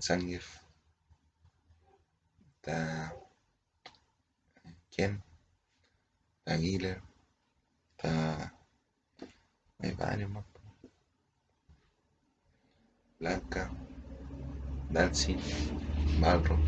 [0.00, 0.60] Zangief,
[4.90, 5.22] Ken,
[6.38, 7.00] está Guiller,
[7.96, 8.54] está...
[9.78, 10.44] hay varios más.
[13.20, 13.70] Blanca,
[14.88, 15.36] Nancy,
[16.20, 16.58] Balro,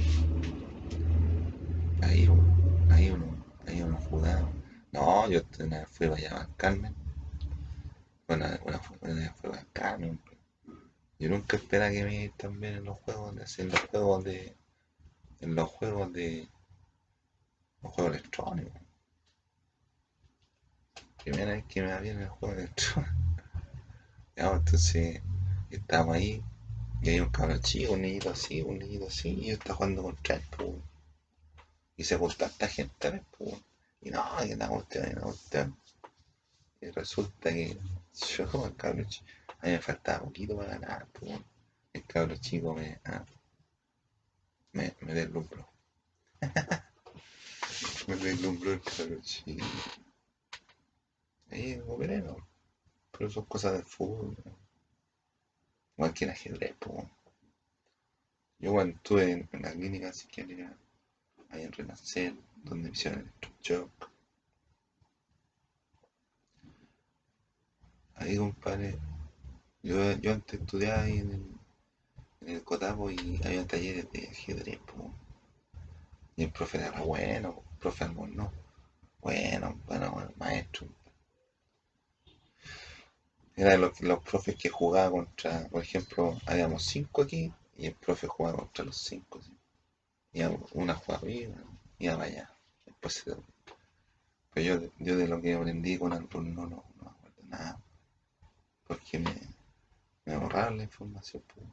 [2.02, 4.50] ahí uno, ahí uno, ahí uno jugado.
[4.92, 6.94] No, yo una vez fui para a Carmen,
[8.28, 10.20] una, una, una vez fui a Carmen.
[11.18, 14.56] Yo nunca esperaba que me bien en los juegos en los juegos de,
[15.40, 16.48] en los juegos de,
[17.82, 18.82] los juegos electrónicos.
[21.22, 23.14] Primera vez que me bien en el juego electrónico.
[24.34, 25.20] Ya, entonces,
[25.70, 26.42] estábamos ahí,
[27.02, 30.02] y hay un cabrón chico, un niñito así, un niñito así, y yo estaba jugando
[30.02, 30.70] contra él, pues.
[31.98, 33.22] Y se juntó esta gente.
[34.00, 35.76] Y no, que una cuestión, y una cuestión.
[36.80, 37.76] Y resulta que
[38.14, 39.26] yo, el cabrón chico,
[39.60, 41.06] a mí me faltaba poquito para ganar.
[41.92, 43.24] El cabrón chico me, ah,
[44.72, 45.68] me, me deslumbró.
[48.06, 49.64] me deslumbró el cabrón chico.
[51.50, 52.36] ahí ¿no?
[53.10, 54.36] Pero son cosas del fútbol.
[54.44, 54.58] ¿no?
[55.96, 57.06] Igual que el ajedrez, pues.
[58.58, 60.76] Yo cuando estuve en, en la clínica psiquiátrica,
[61.50, 64.10] ahí en Renacer, donde me hicieron electroshock,
[68.14, 68.98] ahí compadre,
[69.82, 71.46] yo, yo antes estudiaba ahí en el,
[72.42, 75.08] en el Cotapo y había talleres de ajedrez, pues.
[76.36, 78.52] Y el profe era bueno, profe no
[79.20, 80.86] bueno, bueno, maestro.
[83.56, 88.26] Era de los, profes que jugaba contra, por ejemplo, habíamos cinco aquí y el profe
[88.26, 89.40] jugaba contra los cinco.
[90.32, 90.42] Y
[90.72, 91.54] una jugaba bien,
[91.98, 92.56] iba para allá.
[92.86, 93.36] Después se
[94.54, 97.80] Pero yo, yo de lo que aprendí con Android no, no, me acuerdo nada.
[98.86, 99.34] Porque me,
[100.24, 101.42] me la información.
[101.54, 101.66] Pues.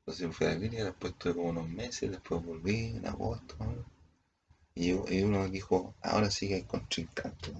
[0.00, 3.56] Entonces fui a la clínica, después estuve como unos meses, después volví en agosto.
[4.74, 7.52] Y, uno dijo, ahora sí que hay contrincante.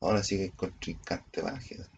[0.00, 1.90] Ahora sí que hay contrincante ajedrez.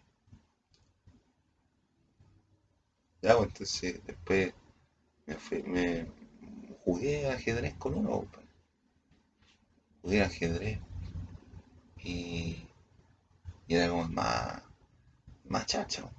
[3.21, 4.53] Ya, pues entonces después
[5.25, 6.11] me, fui, me
[6.83, 8.27] jugué ajedrez con uno.
[8.31, 8.45] Pues.
[10.01, 10.79] Jugué ajedrez
[12.03, 12.67] y,
[13.67, 14.61] y era como más,
[15.45, 16.11] más chacha.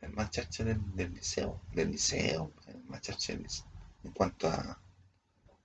[0.00, 3.66] El más chacha del, del, liceo, del liceo, el más chacha del liceo,
[4.02, 4.80] en cuanto a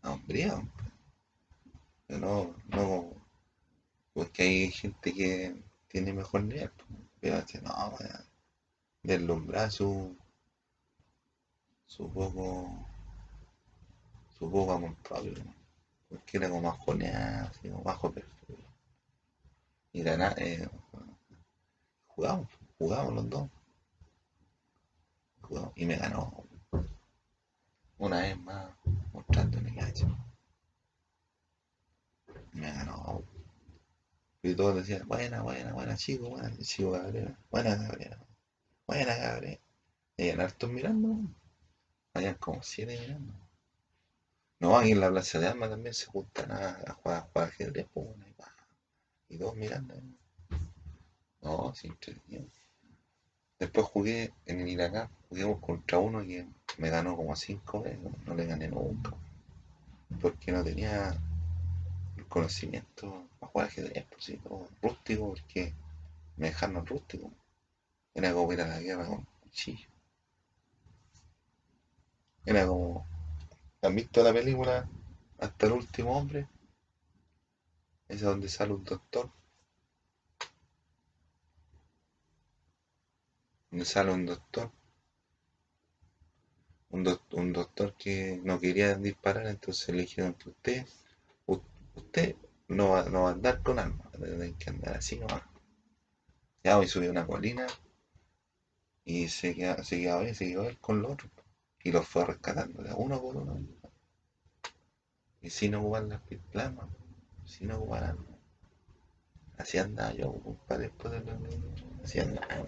[0.04, 0.62] hombría.
[2.10, 3.12] No, no,
[4.14, 5.56] porque hay gente que
[5.88, 6.72] tiene mejor nivel.
[7.20, 7.98] Pero no,
[9.04, 10.16] deslumbrar su,
[11.86, 12.70] su poco,
[14.38, 15.34] su poco amor propio,
[16.10, 18.58] porque era como más joneado, así como bajo perfil.
[19.94, 20.68] Y ganar, eh,
[22.08, 23.50] jugamos, jugamos los dos.
[25.42, 26.44] Jugamos, y me ganó
[28.00, 28.72] una vez más.
[32.54, 33.24] Y me ganó.
[34.42, 38.18] Y todos decían, buena, buena, buena, chico, buena, chico Gabriela, buena Gabriela,
[38.88, 39.62] buena Gabriela.
[40.18, 41.20] Y hayan hartos mirando,
[42.14, 43.34] hayan como siete mirando.
[44.60, 47.48] No, aquí en la plaza de armas también se juntan a, a jugar, a jugar
[47.48, 48.08] ajedrez, pues,
[49.30, 49.96] y, y dos mirando.
[51.42, 52.46] No, sin entretenido.
[53.60, 56.46] Después jugué en el Irakán, juguemos contra uno que
[56.78, 59.14] me ganó como cinco veces, no le gané nunca.
[60.22, 61.16] Porque no tenía
[62.16, 65.74] el conocimiento para jugar ajedrez, pues sí, todo rústico, porque
[66.38, 67.32] me dejaron rústico.
[68.14, 69.88] Era como ir a la guerra con cuchillo.
[72.46, 73.06] Era como
[73.82, 74.88] ¿Han visto la película
[75.40, 76.48] Hasta el último hombre?
[78.08, 79.30] Esa donde sale un doctor.
[83.78, 84.72] Donde sale un doctor.
[86.90, 90.88] Un, doc un doctor que no quería disparar, entonces le dijeron usted,
[91.46, 92.36] usted
[92.70, 95.44] no va, no va a andar con armas, tiene que andar así nomás.
[96.64, 97.68] Ya hoy subió una colina
[99.06, 101.32] y se quedó, se quedó él con los otros
[101.84, 103.60] y los fue rescatando de uno por uno.
[105.40, 106.88] Y sin ocupar las plasmas,
[107.46, 108.40] sin ocupar armas.
[109.56, 111.38] Así andaba yo, compadre, después de la
[112.04, 112.66] Así andaba.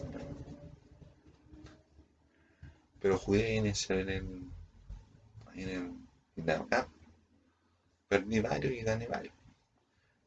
[3.01, 4.51] Pero jugué en ese, en el,
[5.55, 6.87] en el, la acá.
[8.07, 9.33] Perdí varios y gané varios.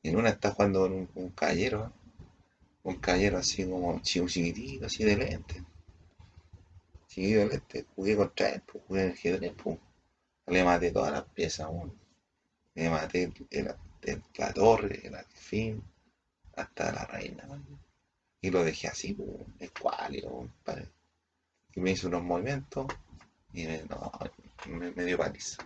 [0.03, 1.93] Y en una está jugando con un, un caballero,
[2.83, 5.65] un caballero así como chiquitito, así de lente.
[7.09, 7.87] Chiquitito de lente.
[7.95, 9.79] Jugué contra él, pues, jugué en el ajedrez, pues.
[10.47, 11.95] Le maté todas las piezas, bueno.
[12.75, 13.75] Le maté el,
[14.37, 15.83] la torre, el alfil,
[16.57, 17.63] hasta la reina, ¿no?
[18.41, 19.29] Y lo dejé así, pues,
[19.61, 20.89] escuálido, compadre.
[21.75, 22.87] Y me hizo unos movimientos
[23.53, 23.67] y
[24.67, 25.63] me, dio paliza.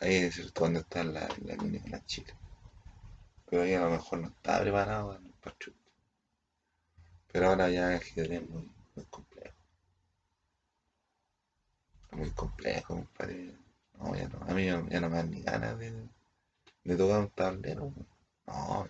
[0.00, 2.34] Ahí es cierto está la, la línea de la chica.
[3.46, 5.78] Pero ahí a lo mejor no estaba preparado en el pachuco.
[7.32, 9.56] Pero ahora ya el ajedrez es muy, muy complejo.
[12.12, 13.56] Muy complejo, compadre.
[13.98, 16.08] No, ya no, a mí ya, ya no me dan ni ganas de,
[16.84, 17.92] de tocar un tablero.
[18.46, 18.88] No,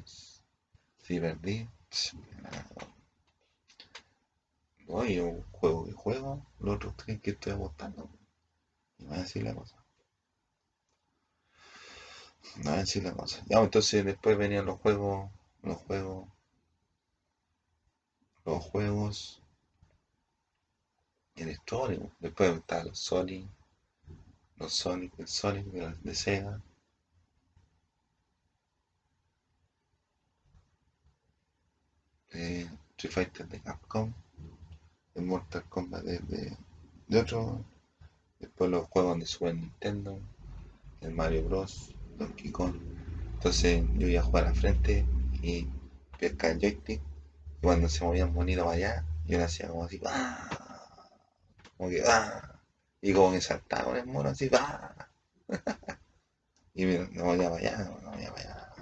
[0.99, 1.69] si perdí,
[4.89, 8.09] no, yo juego y juego, los otros creen que estoy apostando.
[8.99, 9.77] Y me a decir la cosa.
[12.57, 13.43] Van a decir la cosa.
[13.47, 15.31] Ya, entonces después venían los juegos,
[15.63, 16.29] los juegos,
[18.45, 19.43] los juegos
[21.37, 22.11] electrónicos.
[22.21, 23.49] Después estaban los Sonic,
[24.57, 26.63] los Sonic, el Sonic de, de Sega.
[32.33, 34.13] Eh, Street Fighter de Capcom,
[35.15, 36.57] el Mortal Kombat de,
[37.09, 37.65] de, otro,
[38.41, 40.19] después los juegos de Super Nintendo,
[41.01, 42.75] el Mario Bros, Donkey Kong.
[43.35, 45.07] Entonces yo iba a jugar al frente
[45.43, 45.69] y
[46.19, 47.01] pesca el joystick.
[47.01, 50.49] Y cuando se movía un monito para allá, yo le hacía como así, ¡ah!
[51.77, 52.61] Como que, ¡ah!
[53.01, 55.09] Y como que saltaba con el mono así, ¡ah!
[56.75, 58.75] y me, me movía para allá, me movía para allá.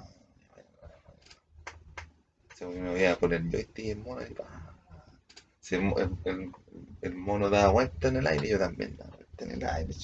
[2.55, 4.62] Se me movía por el joystick y el mono y ¡ah!
[5.63, 6.53] Se, el, el,
[7.01, 9.95] el, mono daba vuelta en el aire yo también daba vuelta en el aire.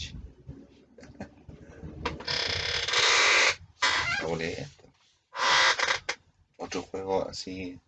[6.59, 7.81] Otro juego así,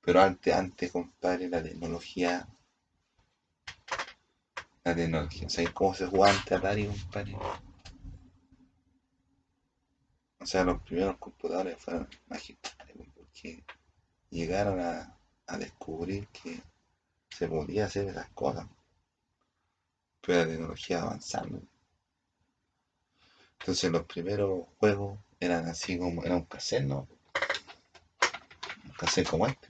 [0.00, 2.48] pero antes, antes, compadre, la tecnología.
[4.84, 5.50] La tecnología.
[5.50, 7.36] ¿Sabes cómo se jugaba antes Atari, compadre?
[10.40, 13.62] O sea, los primeros computadores fueron magistrales, porque
[14.30, 16.60] llegaron a, a descubrir que
[17.32, 18.66] se podía hacer esas cosas.
[20.20, 21.62] Pero la tecnología avanzando.
[23.58, 27.08] Entonces los primeros juegos eran así como, era un cassette, ¿no?
[28.84, 29.68] Un cassette como este.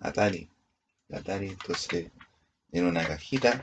[0.00, 0.50] Atari.
[1.12, 2.10] Atari, entonces
[2.72, 3.60] era una cajita,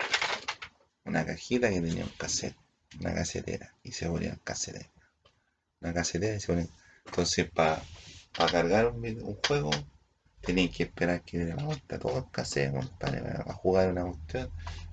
[1.06, 2.56] una cajita que tenía un cassette,
[3.00, 4.90] una casetera, y se ponía el cassette.
[5.82, 6.68] Una casetera y se ponía.
[7.06, 7.84] Entonces para
[8.52, 9.70] cargar un, un juego
[10.44, 14.52] tenía que esperar que la vuelta todo el cassette, para jugar una cuestión,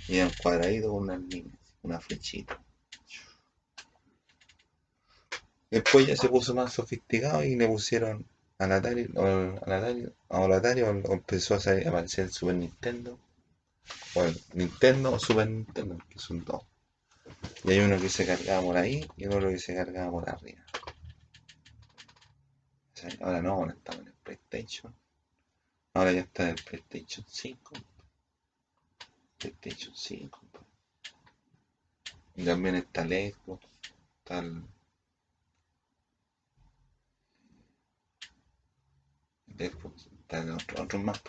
[0.09, 2.63] y era un cuadradito con unas líneas, una flechita.
[5.71, 8.27] Después ya se puso más sofisticado y le pusieron
[8.59, 13.19] al Atari, o al Atari, o al empezó a, salir, a aparecer el Super Nintendo,
[14.15, 16.63] o el Nintendo o Super Nintendo, que son dos.
[17.65, 20.63] Y hay uno que se cargaba por ahí y otro que se cargaba por arriba.
[23.21, 24.95] ahora no, ahora estamos en el PlayStation.
[25.93, 27.75] Ahora ya está el PlayStation 5.
[29.39, 30.41] PlayStation 5.
[32.37, 33.67] Y también está el Xbox,
[34.19, 34.63] está el
[39.59, 41.21] Xbox, está de otros otro más.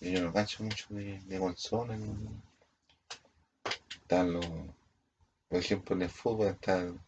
[0.00, 2.00] Yo no canso mucho de, de consolas.
[4.02, 4.46] Están los,
[5.48, 7.00] por ejemplo, en el fútbol está el,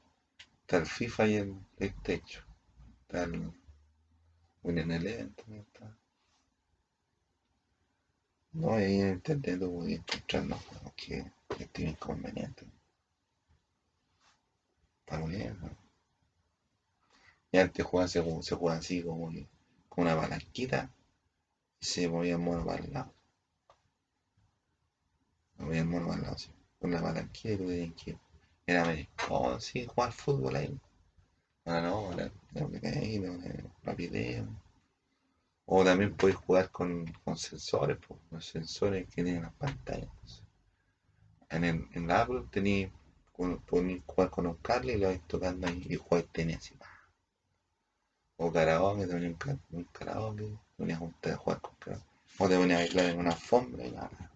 [0.60, 2.44] está el FIFA y el PlayStation.
[3.02, 3.52] Está el
[4.62, 5.97] Winning también está.
[8.58, 11.24] No, ahí en internet voy encontrando juegos que,
[11.56, 12.66] que tienen inconvenientes.
[15.00, 15.70] Está bien, ¿no?
[17.52, 19.46] Y antes jugaba, se, se jugaba así como que
[19.96, 20.90] una palanquita
[21.80, 23.14] y se movía el mono para el lado.
[25.56, 26.36] Se movía mono para el lado.
[26.80, 28.18] Con la palanquita y tú tenías que
[28.66, 28.84] Era
[29.30, 30.80] oh, sí, jugar fútbol ahí.
[31.64, 32.68] Ahora no, la, la
[33.84, 34.44] rapidez.
[35.70, 40.08] O también podéis jugar con, con sensores, pues, los sensores que tienen las pantallas.
[41.50, 42.88] En, el, en la Apple tenéis,
[43.66, 46.74] podéis jugar con un cable y lo vais tocando ahí y jugáis tenis así.
[48.38, 49.36] O karaoke, te un,
[49.72, 52.06] un karaoke, te ponías a jugar con karaoke.
[52.38, 54.32] O te ponías a bailar en una alfombra y nada.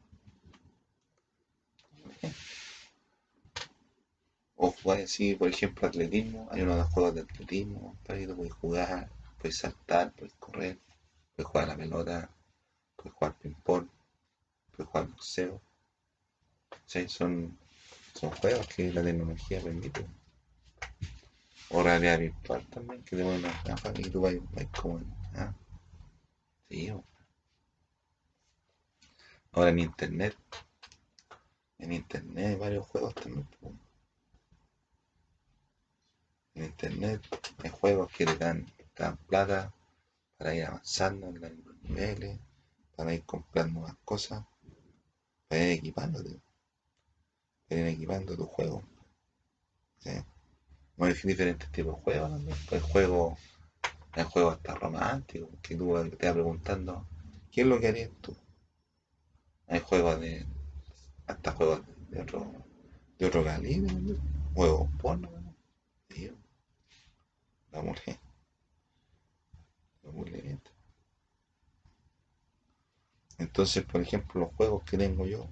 [4.56, 6.46] O jugar así, por ejemplo, atletismo.
[6.50, 10.78] Hay unos juegos de atletismo, para que puedes jugar, puedes saltar, puedes correr,
[11.44, 12.30] jugar a la pelota,
[12.96, 13.88] puedes jugar ping-pong,
[14.70, 15.60] puedes jugar boxeo.
[16.86, 17.08] ¿Sí?
[17.08, 17.58] Son,
[18.40, 20.06] juegos que la tecnología permite.
[21.70, 25.00] O realidad virtual también, que te ponen una gafas y tú vas, vas como.
[25.34, 25.52] ¿ah?
[26.68, 26.92] Sí,
[29.52, 30.36] Ahora en internet.
[31.78, 33.48] En internet hay varios juegos también.
[36.54, 37.20] En internet
[37.62, 39.72] hay juegos que te dan, dan plata
[40.42, 42.36] para ir avanzando en los niveles,
[42.96, 44.44] para ir comprando más cosas,
[45.46, 46.40] para ir equipándote,
[47.68, 48.82] para ir equipando tu juego.
[50.00, 50.10] ¿sí?
[50.98, 52.42] hay diferentes tipos de juegos.
[52.72, 53.38] Hay juegos,
[54.10, 57.06] hay juegos hasta románticos, que tú te vas preguntando,
[57.52, 58.36] ¿qué es lo que harías tú?
[59.68, 60.44] Hay juegos de,
[61.28, 62.52] hasta juegos de otro,
[63.16, 64.16] de otro calibre, ¿no?
[64.54, 65.54] juegos porno, ¿no?
[67.70, 68.18] la mujer,
[70.02, 70.60] la mujer.
[73.38, 75.48] Entonces, por ejemplo, los juegos que tengo yo,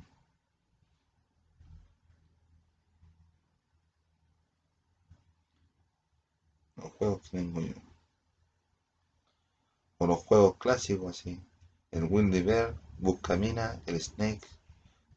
[6.77, 7.75] los juegos que tengo yo.
[9.99, 11.41] O los juegos clásicos así.
[11.91, 14.47] El Windy Bear, Buscamina, el Snake,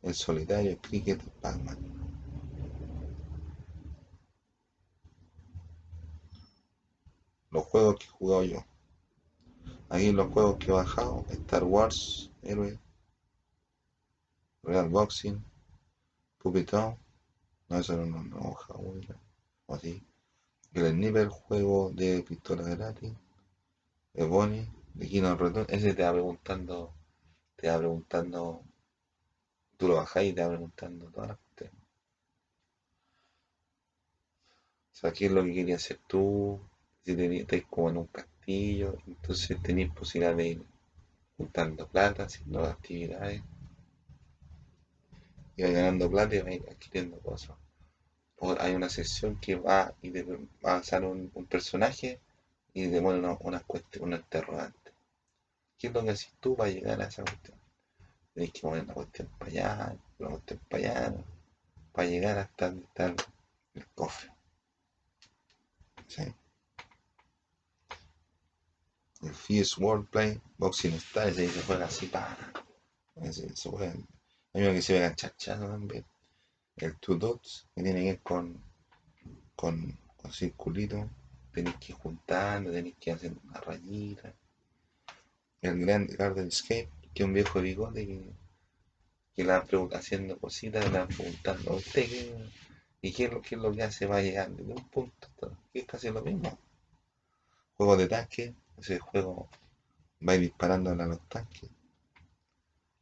[0.01, 1.77] el Solitario, el Cricket, el Pac-Man.
[7.51, 8.72] Los juegos que he jugado yo.
[9.93, 12.79] Aquí los juegos que he bajado, Star Wars, Héroe,
[14.63, 15.39] Real Boxing,
[16.39, 16.97] Puppet Town.
[17.69, 18.57] No, eso no, no, no,
[19.67, 20.03] o así.
[20.73, 23.13] El Sniper, juego de pistola gratis.
[24.15, 26.95] el Bonnie, de Kino Return, ese te va preguntando,
[27.55, 28.63] te va preguntando,
[29.77, 31.83] tú lo bajás y te va preguntando todas las cuestiones.
[34.91, 36.59] O sea, qué es lo que querías hacer tú,
[37.05, 38.07] si te como en un
[38.47, 40.63] entonces tenéis posibilidad de ir
[41.37, 43.41] juntando plata, haciendo actividades,
[45.55, 47.55] y ganando plata y vais adquiriendo cosas.
[48.59, 52.19] Hay una sección que va y te va a avanzar un, personaje
[52.73, 54.91] y te pone una, una cuestión, una interrogante.
[55.77, 57.57] ¿Qué es lo que haces tú para llegar a esa cuestión?
[58.33, 61.15] Tienes que mover una cuestión para allá, una cuestión para allá,
[61.93, 63.15] para llegar hasta donde está el,
[63.75, 64.31] el cofre.
[66.07, 66.23] ¿Sí?
[69.23, 72.51] El Fierce Worldplay, Boxing Style, se juega así para.
[73.15, 73.93] Ese, se juega.
[74.53, 76.05] Hay uno que se ve chachado también.
[76.75, 78.61] El Two Dots, que tiene que ver con,
[79.55, 81.09] con, con circulito.
[81.53, 84.33] Tenéis que ir juntando, tenéis que hacer una rayita.
[85.61, 88.33] El Grand Garden Escape, que un viejo bigote que,
[89.33, 92.51] que la haciendo cositas, le van preguntando a usted qué,
[93.01, 95.29] y qué es, lo, qué lo que hace va llegando de un punto,
[95.71, 96.57] que es casi lo mismo.
[97.75, 99.49] Juego de tanque, ese juego
[100.27, 101.69] va disparando a los tanques.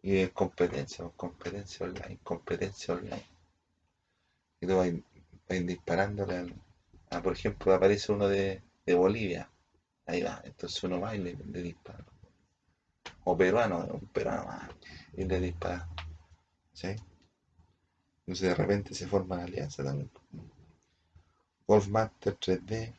[0.03, 3.25] Y es competencia, competencia online, competencia online.
[4.59, 4.91] Y tú vas,
[5.47, 6.55] vas disparándole
[7.09, 8.61] a, por ejemplo, aparece uno de,
[8.95, 9.49] Bolivia.
[10.05, 12.03] Ahí va, entonces uno va y le, dispara.
[13.23, 14.69] O peruano, un peruano más,
[15.15, 15.87] y le dispara.
[16.73, 16.95] ¿Sí?
[18.21, 20.09] Entonces de repente se forman alianzas también.
[21.67, 22.93] Golf Master 3D,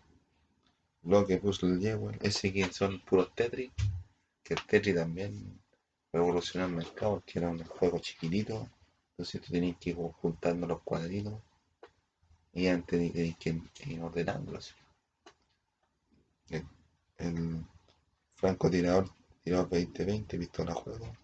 [1.03, 3.73] Bloque Puzzle Jewel, ese que son puros Tetris,
[4.43, 5.61] que el Tetris también
[6.13, 8.69] revolucionó el mercado, que era un juego chiquitito,
[9.11, 11.35] entonces tú tenías que ir juntando los cuadritos
[12.53, 14.75] y antes tenías que ir ordenándolos.
[16.51, 16.67] El,
[17.19, 17.65] el
[18.35, 19.11] francotirador
[19.43, 21.17] tiró 2020, pistola juego,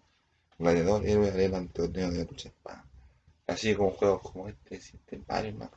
[0.57, 2.85] gladiador, héroe, arena, torneo de lucha espada.
[3.47, 5.69] Así como juegos como este, existen varios más.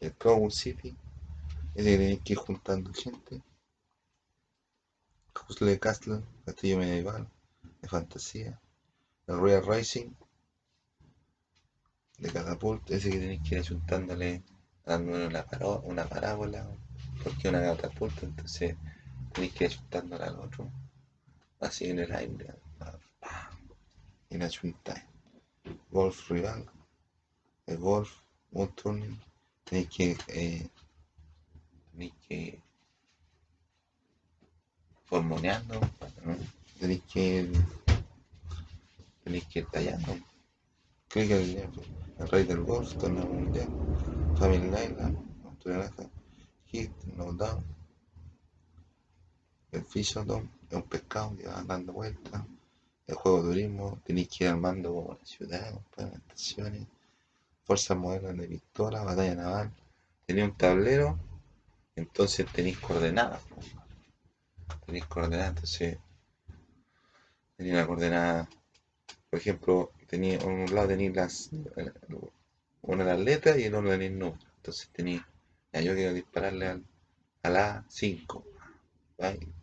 [0.00, 0.94] El Crowd City,
[1.78, 3.40] ese que tenéis que ir juntando gente.
[5.48, 7.28] Hustle Castle, Castillo Medieval,
[7.80, 8.60] de fantasía.
[9.28, 10.10] El Royal Racing,
[12.18, 14.42] de Catapult, ese que tenéis que ir juntándole,
[14.84, 16.68] dándole una, paró, una parábola,
[17.22, 18.74] porque una catapulta, entonces
[19.32, 20.72] tenéis que ir juntándole al otro.
[21.60, 22.54] Así en el aire.
[22.80, 25.04] La juntáis.
[25.92, 26.68] Golf Rival,
[27.66, 28.10] el Golf,
[28.50, 28.74] un
[29.62, 30.68] tenéis que, eh,
[31.98, 32.62] tenéis que
[35.06, 35.80] formoneando,
[36.78, 37.50] tenéis que
[39.24, 40.16] tenéis que ir tallando.
[41.08, 41.68] Clic el,
[42.18, 43.68] el rey del golf, torneo mundial,
[44.38, 46.08] Family Island, naturaleza,
[46.66, 47.64] hit, no down,
[49.72, 52.42] el Fishodom, es un pescado que va dando vueltas
[53.08, 56.86] el juego de turismo, tenéis que ir armando como la ciudad, las estaciones,
[57.64, 59.72] fuerzas modernas de pistola, batalla naval,
[60.26, 61.18] tenéis un tablero,
[61.98, 63.42] entonces tenéis coordenadas.
[64.86, 65.98] Tenéis coordenadas, entonces
[67.56, 68.48] tenéis una coordenada,
[69.30, 71.50] por ejemplo, tenéis en un lado tenéis las
[72.82, 74.46] una de las letras y en otro tenéis números.
[74.56, 75.22] Entonces tenéis,
[75.72, 76.84] yo quiero dispararle al,
[77.42, 78.44] al A5,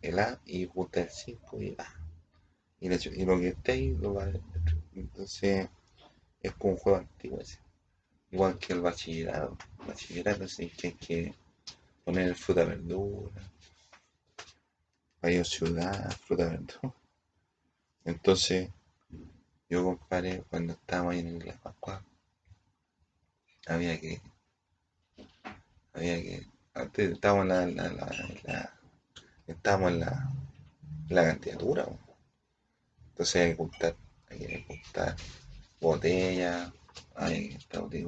[0.02, 2.06] el A y junta el 5 y A
[2.78, 4.30] y, lo que ahí lo va
[4.94, 5.68] Entonces
[6.40, 7.58] es como un juego antiguo ese.
[8.30, 9.56] Igual que el bachillerato.
[9.80, 11.34] El bachillerato sí que que
[12.06, 13.42] poner fruta verdura.
[15.20, 16.94] Varios ciudad, fruta verdura.
[18.04, 18.70] Entonces,
[19.68, 22.04] yo comparé cuando estábamos ahí en la Pascua,
[23.66, 24.20] había que,
[25.94, 28.78] había que, antes estábamos en la, la, la,
[29.48, 30.30] estábamos en la,
[31.08, 31.88] la candidatura,
[33.08, 33.96] entonces hay que ocultar,
[34.30, 35.16] hay que ocultar
[35.80, 36.72] botellas,
[37.16, 38.06] hay que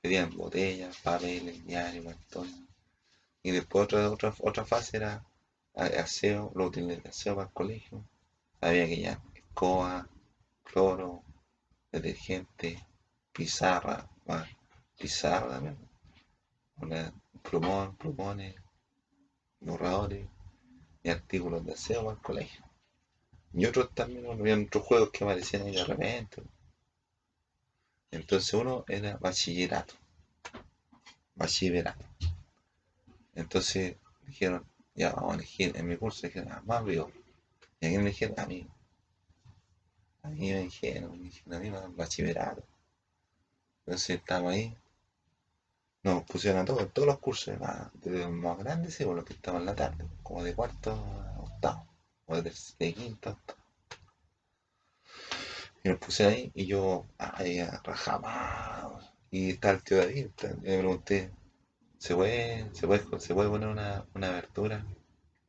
[0.00, 2.65] pedían botellas, papeles, diarios, cartones.
[3.46, 5.24] Y después otra, otra, otra fase era
[5.76, 8.04] aseo, lo utiles de aseo para el colegio.
[8.60, 10.08] Había que ya escoba,
[10.64, 11.22] cloro,
[11.92, 12.84] detergente,
[13.30, 14.10] pizarra,
[14.98, 15.78] pizarra también,
[16.78, 18.56] una, plumón, plumones,
[19.60, 20.26] borradores
[21.04, 22.64] y artículos de aseo para el colegio.
[23.52, 26.42] Y otros también, había otros juegos que aparecían ahí de repente.
[28.10, 29.94] Entonces uno era bachillerato.
[31.36, 32.04] Bachillerato.
[33.36, 37.12] Entonces dijeron, ya vamos a elegir, en mi curso dijeron, ah, más vivo.
[37.80, 38.66] Y a quién me dijeron, a mí.
[40.22, 41.12] A mí me dijeron,
[41.46, 42.64] me dijeron a mí bachillerato.
[43.84, 44.76] Entonces estamos ahí.
[46.02, 47.90] nos pusieron a todos, todos los cursos, más,
[48.30, 51.86] más grandes, sí, los que estaban en la tarde, como de cuarto a octavo,
[52.26, 52.52] o de,
[52.94, 53.60] quinto a octavo.
[55.84, 58.98] Y nos puse ahí y yo, ay, rajaba.
[59.30, 60.28] Y está el tío David,
[60.62, 61.30] le pregunté,
[62.06, 64.86] ¿se puede, se puede, se puede poner una, una verdura?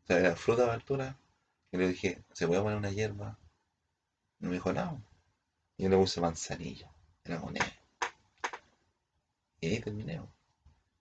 [0.03, 1.15] O sea, era fruta o verdura.
[1.71, 3.37] Y le dije, ¿se puede poner una hierba?
[4.39, 5.03] Y me dijo, no.
[5.77, 6.91] Y yo le puse manzanilla,
[7.23, 7.73] era él.
[9.61, 10.19] Y ahí terminé.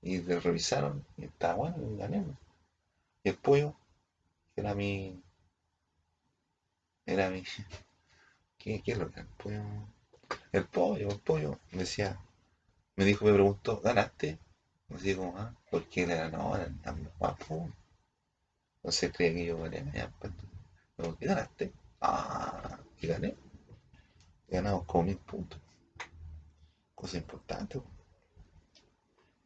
[0.03, 2.25] Y le revisaron y estaba bueno, gané.
[3.25, 3.77] Y el pollo,
[4.55, 5.23] que era mi.
[7.07, 7.43] Era mi.
[8.59, 9.63] ¿Qué, qué es lo que es el pollo?
[10.53, 11.61] El pollo, el pollo.
[11.73, 12.21] Me decía,
[12.97, 14.39] me dijo, me preguntó, ¿ganaste?
[14.95, 17.71] Así como, ah, porque él era, no, era tan guapo.
[18.77, 19.91] Entonces creía que yo gané.
[19.93, 20.33] Ya, pues,
[20.97, 21.73] pero, ¿qué ganaste?
[22.01, 23.37] Ah, ¿qué gané?
[24.49, 25.61] Ganamos como mil puntos.
[26.95, 27.79] Cosa importante.
[27.79, 27.91] po.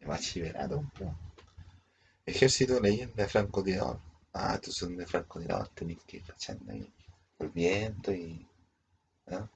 [0.01, 1.15] El bachillerato, po.
[2.27, 3.99] Ejército leyenda de francotirador.
[4.33, 6.93] Ah, estos son de francotirador, tenéis que ir cachando ahí.
[7.39, 8.47] El viento y.
[9.27, 9.49] ¿no?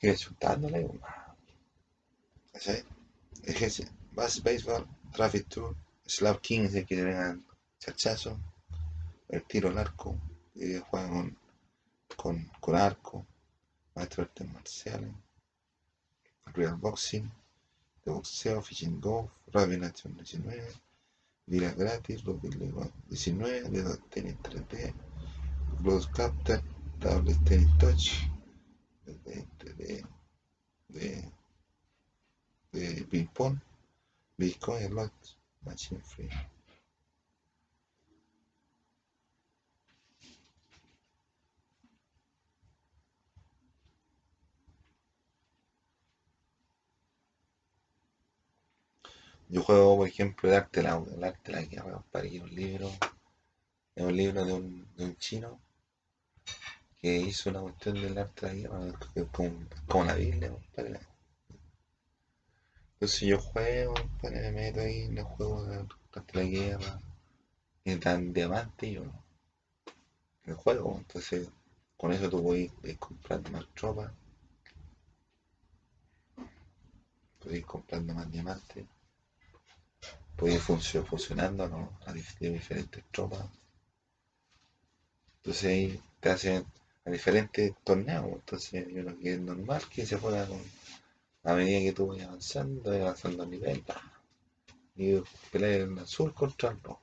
[0.00, 0.88] Ir chutándole.
[2.52, 2.84] ¿Cachai?
[3.44, 4.01] Ejército.
[4.14, 5.74] Base Baseball, Traffic Tour,
[6.06, 7.44] Slap King, si que vengan
[7.78, 8.38] chachazo.
[9.28, 10.18] El tiro al arco,
[10.54, 11.36] que juegan
[12.16, 13.26] con, con, arco.
[13.94, 15.14] Maestro de artes marciales.
[16.54, 17.30] Real Boxing,
[18.04, 20.72] de boxeo, Fishing Golf, Rugby Nation 19,
[21.46, 24.92] Vida gratis, Rugby League 19, de tenis 3D,
[25.82, 26.60] Close Captain,
[27.00, 28.28] Table Tennis Touch,
[29.06, 30.04] de, de, de,
[30.88, 31.32] de,
[32.72, 33.58] de ping pong,
[34.38, 35.12] Bitcoin, Lot,
[35.64, 36.28] Machine Free.
[49.48, 52.90] Yo juego, por ejemplo, el arte de la, el arte la guerra, es un libro,
[53.94, 55.60] es un libro de un, de un chino
[56.98, 59.52] que hizo una cuestión del arte de la guerra, es como,
[59.86, 60.50] como la Biblia.
[63.02, 65.18] Entonces yo juego, me meto ahí del
[66.14, 67.00] arte de la guerra,
[67.82, 69.02] y dan diamante yo.
[70.44, 71.48] El juego, entonces
[71.96, 74.12] con eso tú ir comprando más tropas,
[77.50, 78.86] ir comprando más diamantes,
[80.36, 81.98] puedes ir funcio- funcionando ¿no?
[82.06, 83.44] a diferentes tropas.
[85.38, 86.64] Entonces te hacen
[87.04, 88.26] a diferentes torneos.
[88.32, 90.60] Entonces hay uno que es normal, que se juega con,
[91.44, 93.84] a medida que tú vayas avanzando, vas avanzando a nivel,
[94.96, 95.16] y
[95.50, 97.00] peleas el azul contra el rojo.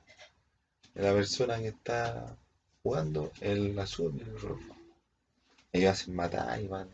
[0.94, 2.36] La persona que está
[2.82, 4.76] jugando el azul y el rojo.
[5.72, 6.88] Ellos hacen matar y van,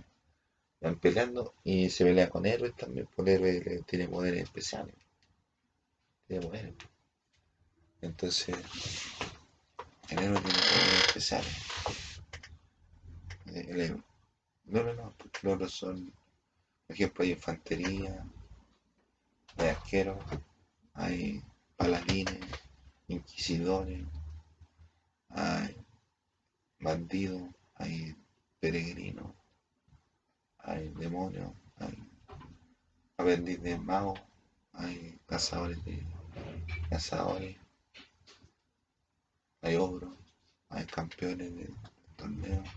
[0.80, 4.94] van peleando y se pelea con héroes también, por héroe le- tiene poderes especiales.
[6.26, 6.74] Tiene poderes.
[8.02, 8.56] Entonces,
[10.10, 11.54] el héroe tiene poderes especiales.
[13.46, 14.02] El héroe.
[14.66, 16.12] No, no, no, porque los son,
[16.88, 18.24] ejemplo, hay infantería,
[19.56, 20.18] hay arqueros,
[20.94, 21.42] hay
[21.76, 22.40] paladines,
[23.08, 24.04] inquisidores,
[25.30, 25.76] hay
[26.80, 28.14] bandidos, hay
[28.60, 29.32] peregrinos,
[30.58, 31.96] hay demonios, hay
[33.16, 34.20] aprendiz de magos,
[34.72, 36.02] hay cazadores de
[36.90, 37.56] cazadores,
[39.62, 40.14] hay ogros,
[40.68, 41.68] hay campeones de
[42.16, 42.68] torneos.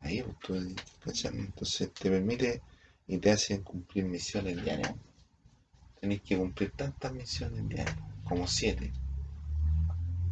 [0.00, 0.74] Ahí pues.
[1.04, 2.60] Entonces te permite
[3.06, 4.94] y te hacen cumplir misiones diarias.
[6.00, 8.92] Tenés que cumplir tantas misiones diarias, como siete.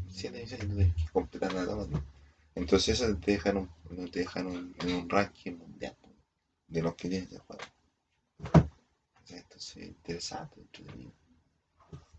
[0.08, 2.02] Siete misiones tú tienes que completarlas los días.
[2.54, 5.96] Entonces eso te dejan, un, no te dejan un- en un ranking mundial
[6.68, 7.62] de los que tienes de juego.
[9.28, 10.60] Entonces interesante.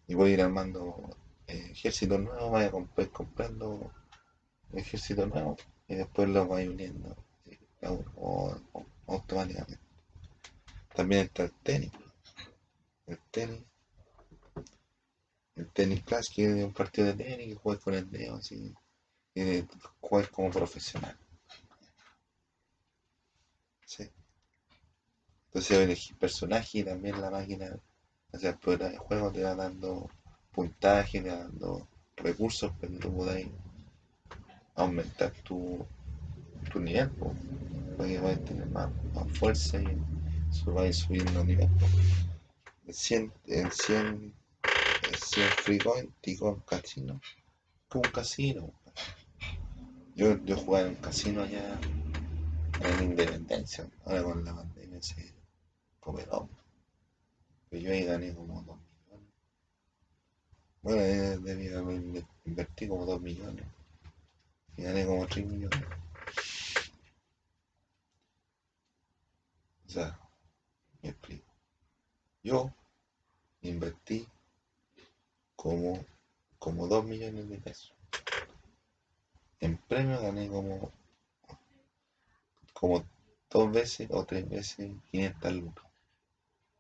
[0.08, 0.96] Y voy a ir armando
[1.48, 3.92] eh, ejércitos nuevos, vaya comp- comprando
[4.74, 7.58] ejércitos nuevos y después los vais uniendo ¿sí?
[7.84, 8.04] o-
[8.74, 9.83] o- automáticamente.
[10.96, 11.92] También está el tenis.
[13.08, 13.64] El tenis.
[15.56, 18.74] El tenis que es un partido de tenis que juegas con el dedo así.
[19.36, 19.66] Y
[20.02, 21.18] juegas como profesional.
[23.86, 24.10] ¿sí?
[25.48, 27.76] Entonces elegir personaje y también la máquina,
[28.32, 30.10] o sea, el de juego te va dando
[30.52, 31.88] puntaje, te va dando
[32.18, 33.48] recursos para que tú podáis
[34.76, 35.86] aumentar tu,
[36.72, 37.34] tu nivel, po,
[37.98, 39.98] para que vayas a tener más, más fuerza y
[40.54, 41.70] su- vayas subiendo el nivel.
[42.88, 44.34] El 100, el 100,
[45.10, 47.20] el 100 free coin, Ticón Casino,
[47.90, 48.74] como un casino.
[50.16, 51.80] Yo, yo jugaba en un casino allá
[52.82, 55.34] en Independencia, ahora con la pandemia se
[56.00, 56.50] cooperó.
[57.70, 58.78] Pero yo ahí gané como 2
[60.84, 61.82] Bueno, eh, debía
[62.46, 63.66] invertí como 2 millones.
[64.78, 65.80] Y gané como 3 millones.
[69.88, 70.20] O sea,
[71.04, 71.46] me explico.
[72.44, 72.72] Yo
[73.62, 74.28] invertí
[75.56, 76.04] como,
[76.60, 77.94] como 2 millones de pesos.
[79.60, 80.92] En premio gané como,
[82.74, 83.06] como
[83.50, 85.86] dos veces o tres veces 500 lucas.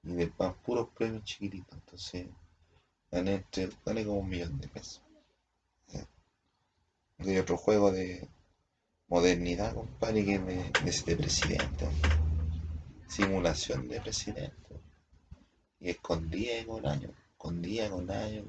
[0.03, 1.77] Y después puros premios chiquititos.
[1.77, 2.27] Entonces
[3.11, 3.45] gané,
[3.85, 5.01] gané como un millón de pesos.
[7.19, 8.27] Hay otro juego de
[9.07, 11.87] modernidad, compadre, que es de, de- de presidente.
[13.15, 14.81] Simulación de presidente.
[15.79, 17.09] Y es con año.
[17.37, 18.43] Con día, con año,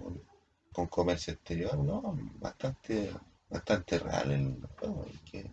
[0.72, 1.76] con, comercio exterior.
[1.76, 3.12] No, bastante,
[3.50, 5.04] bastante real el juego.
[5.30, 5.50] que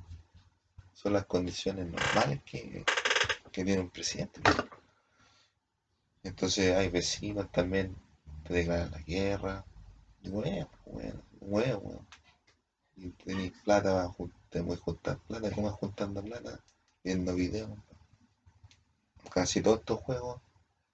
[0.93, 2.85] son las condiciones normales que,
[3.51, 4.39] tiene un presidente.
[6.23, 7.93] Entonces hay vecinos también
[8.45, 9.65] te declaran la guerra.
[10.23, 12.05] Y huevo, huevo, huevo, huevo.
[12.95, 14.09] Y tenés plata,
[14.49, 16.63] te voy a juntar plata, ¿cómo vas juntando plata?
[17.03, 17.71] Viendo videos.
[19.29, 20.41] Casi todos estos juegos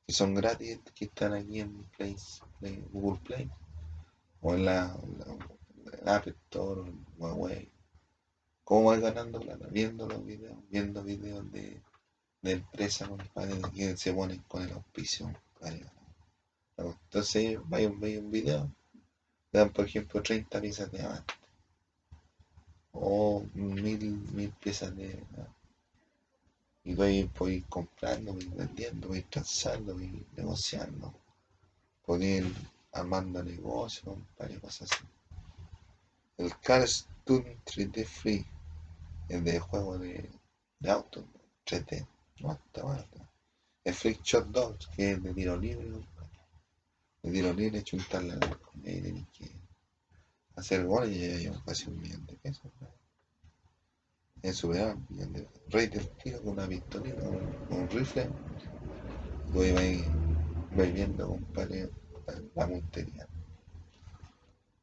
[0.05, 2.15] que son gratis, que están aquí en Play,
[2.91, 3.49] Google Play,
[4.41, 5.37] o en la, la-
[5.99, 7.71] en App Store, o en Huawei.
[8.63, 9.39] ¿Cómo vas ganando?
[9.71, 11.81] Viendo los videos, viendo videos de,
[12.41, 15.85] de empresas, compadre, que se ponen con el auspicio, compadre.
[16.77, 18.69] Entonces, vais veis un video,
[19.51, 21.33] dan, por ejemplo, 30 piezas de diamante,
[22.93, 24.01] o mil,
[24.33, 25.23] mil piezas de...
[26.87, 31.13] Y voy, voy comprando, voy vendiendo, voy transando, voy negociando,
[32.21, 32.45] ir
[32.93, 35.03] armando negocios, compadre, cosas así.
[36.37, 38.45] El Cartoon 3D Free,
[39.27, 40.29] el de juego de,
[40.79, 41.25] de auto,
[41.65, 42.07] 3D,
[42.39, 43.29] no está está.
[43.83, 45.89] El Flick Shot Dogs, que es de tiro libre,
[47.21, 47.83] de tiro libre,
[48.31, 49.51] arco, y ahí tenés que
[50.55, 52.61] hacer goles y ya llevan casi un millón de pesos.
[52.61, 52.96] compadre.
[54.43, 55.61] Millón de pesos.
[55.69, 58.29] Rey del tiro con una pistolita, con un, rifle,
[59.51, 60.05] voy, voy,
[60.75, 61.89] voy viendo, compadre,
[62.25, 63.27] la, la puntería.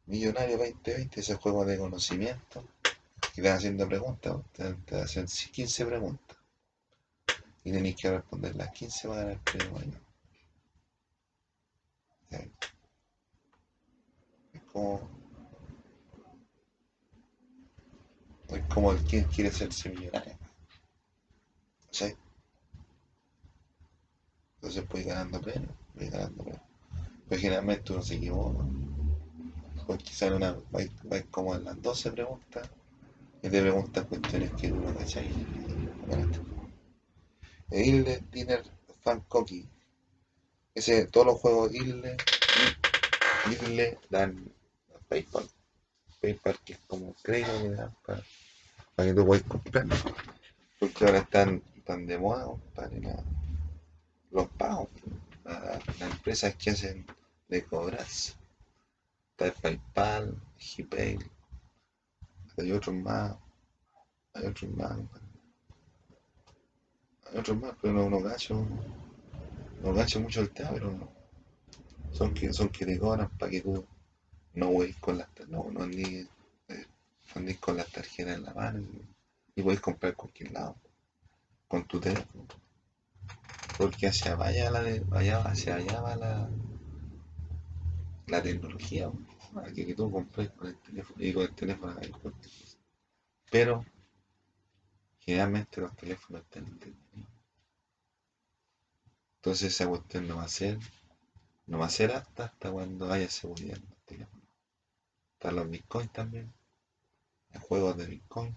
[0.07, 2.65] Millonario 2020, ese juego de conocimiento,
[3.33, 6.37] y te van haciendo preguntas, te, te hacen 15 preguntas.
[7.65, 10.01] Y tenéis que responder las 15 para ganar el premio mayor.
[14.53, 15.09] Es como,
[18.57, 20.37] es como el quien quiere ser millonario.
[24.65, 26.45] Entonces voy ganando premios, voy ganando.
[27.29, 28.65] Pero generalmente uno se equivoca.
[29.87, 32.71] Porque sale una, vais, vais como en las 12 preguntas
[33.43, 35.29] y te preguntan cuestiones que uno no cachai.
[36.09, 36.41] Ganaste.
[37.71, 38.63] E Ille Dinner
[39.03, 39.69] Fan Cookie.
[40.75, 42.17] Ese, todos los juegos Ille,
[43.51, 44.51] Ille dan
[45.09, 45.47] PayPal.
[46.23, 48.23] PayPal que es como crédito que dan para,
[48.95, 49.87] para que tú puedas comprar.
[50.79, 53.01] Porque ahora están, están de moda, compadre,
[54.31, 54.89] los pagos.
[55.45, 57.07] la- Las empresas que hacen
[57.49, 58.35] de cobrarse.
[59.33, 60.43] Está el PayPal,
[62.57, 63.37] hay otros más,
[64.35, 64.99] hay otros más,
[67.27, 68.67] hay otros más, pero no, no cacho,
[69.83, 71.13] no cacho mucho el tema, pero no.
[72.13, 73.87] son que son que te cobran para que tú
[74.55, 76.29] no vayas con las no, no andes,
[77.27, 80.77] no andes con las tarjetas en la mano y, puedes comprar cualquier lado
[81.69, 82.47] con tu teléfono.
[83.79, 86.49] Porque hacia allá, la hacia allá va la,
[88.27, 89.11] la tecnología,
[89.53, 92.37] para que, tú compres con el teléfono y con el teléfono cosa.
[93.51, 93.85] Pero
[95.21, 97.33] generalmente los teléfonos están entretenidos.
[99.37, 100.79] Entonces esa cuestión no va a ser,
[101.67, 104.49] no va a ser hasta, hasta cuando haya seguridad en los teléfonos.
[105.35, 106.53] Están los bitcoins también,
[107.63, 108.55] juegos de bitcoin,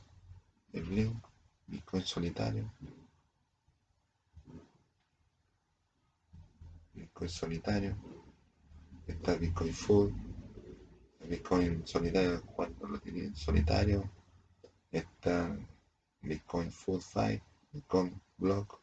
[0.74, 1.16] el Blink,
[1.68, 2.72] bitcoin solitario,
[6.94, 7.96] bitcoin solitario,
[9.08, 10.12] está bitcoin full,
[11.30, 14.10] bitcoin solitario cuando lo tiene en solitario,
[14.92, 15.58] está
[16.22, 17.42] bitcoin full fight,
[17.72, 18.80] bitcoin block,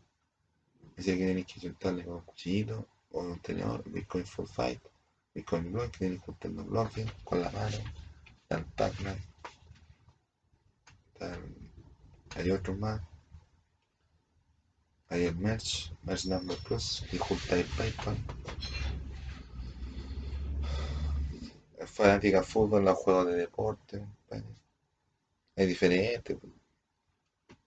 [0.96, 4.80] ese que tenéis que juntarle con un cuchillito o un tenedor, bitcoin full fight,
[5.34, 7.78] bitcoin block, que que juntar los bloques con la mano,
[11.32, 11.70] El-
[12.36, 13.00] hay otros más,
[15.08, 18.18] hay el merch, merch number plus, y PayPal.
[21.78, 24.04] El fanática fútbol, los juegos de deporte,
[25.56, 26.52] hay diferentes, pues,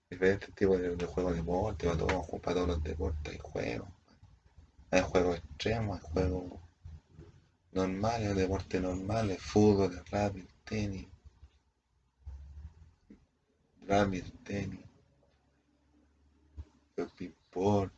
[0.09, 3.87] diferentes tipos de, de juegos de deporte, para todos, para todos los deportes hay juegos,
[4.91, 6.59] hay juegos extremos, juegos
[7.71, 11.07] normales, deportes normales, fútbol, rugby, tenis,
[13.88, 14.85] rugby, tenis,
[16.97, 17.89] el ping-pong,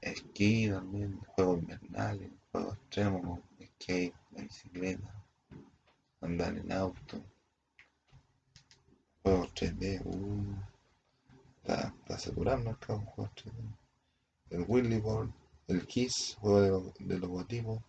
[0.00, 5.24] esquí también, juegos invernales, juegos extremos, skate, la bicicleta,
[6.20, 7.22] andar en auto,
[9.22, 10.56] juegos 3D, uh,
[11.62, 13.76] está saturado el mercado juegos 3D.
[14.50, 15.30] El Willy Board,
[15.66, 17.82] el Kiss, juego de, de logotipos,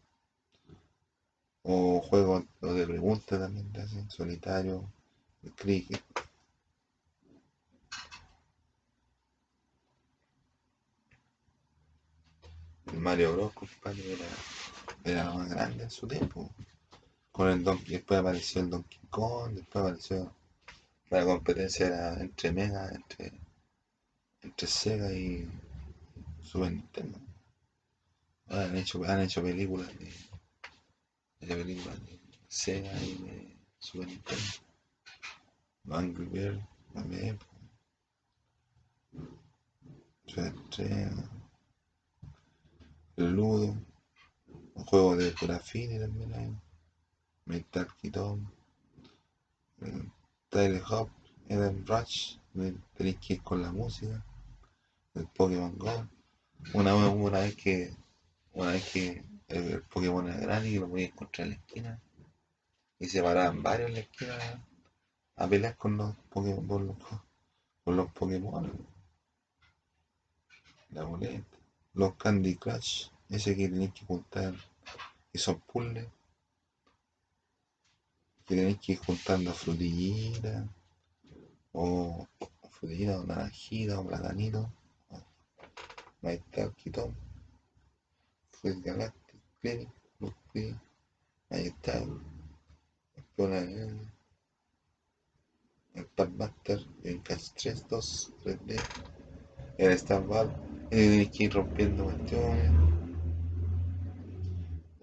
[1.64, 4.92] o juegos de preguntas también, hacen, solitario,
[5.44, 6.04] el cricket.
[12.92, 14.26] El Mario Bros, compadre, era,
[15.04, 16.50] era lo más grande en su tiempo.
[17.32, 20.34] Con el Donkey, después apareció el Donkey Kong, después apareció
[21.10, 23.32] la competencia era entre Mega, entre,
[24.42, 25.50] entre Sega y
[26.44, 27.20] Super Nintendo.
[28.48, 30.12] Han hecho, han hecho películas de,
[31.48, 34.44] películas de Sega y de Super Nintendo.
[35.92, 36.60] Angry Bird
[36.94, 37.40] también.
[43.18, 43.76] El Ludo.
[44.76, 46.56] Un juego de Grafini también hay.
[47.46, 48.52] Metal Keaton.
[50.50, 51.10] Tyler Hop.
[51.48, 52.38] Eden Rush.
[52.96, 54.24] Tenéis que con la música.
[55.16, 56.08] El Pokémon Go.
[56.74, 57.96] Una, vez- una vez que
[58.54, 62.00] una vez que el, Pokémon era grande y lo podía encontrar en la esquina.
[63.00, 64.36] Y se paraban varios en la esquina
[65.36, 66.98] a pelear con los Pokémon con los,
[67.84, 68.88] con los Pokémon.
[70.92, 71.60] La boleta
[71.94, 74.54] los Candy Crush ese que tenéis que juntar
[75.32, 76.08] que son puzzles.
[78.46, 80.66] Que tenéis que ir juntando frutillitas
[81.74, 82.28] o
[82.72, 84.68] frutillitas o naranjitas o platanitos
[86.24, 87.16] ahí está el Quitón
[91.50, 92.22] Ahí está el,
[95.96, 98.82] el Padmaster, el Catch 3, 2, 3D,
[99.78, 99.92] el
[100.90, 102.72] tenéis que ir rompiendo cuestiones.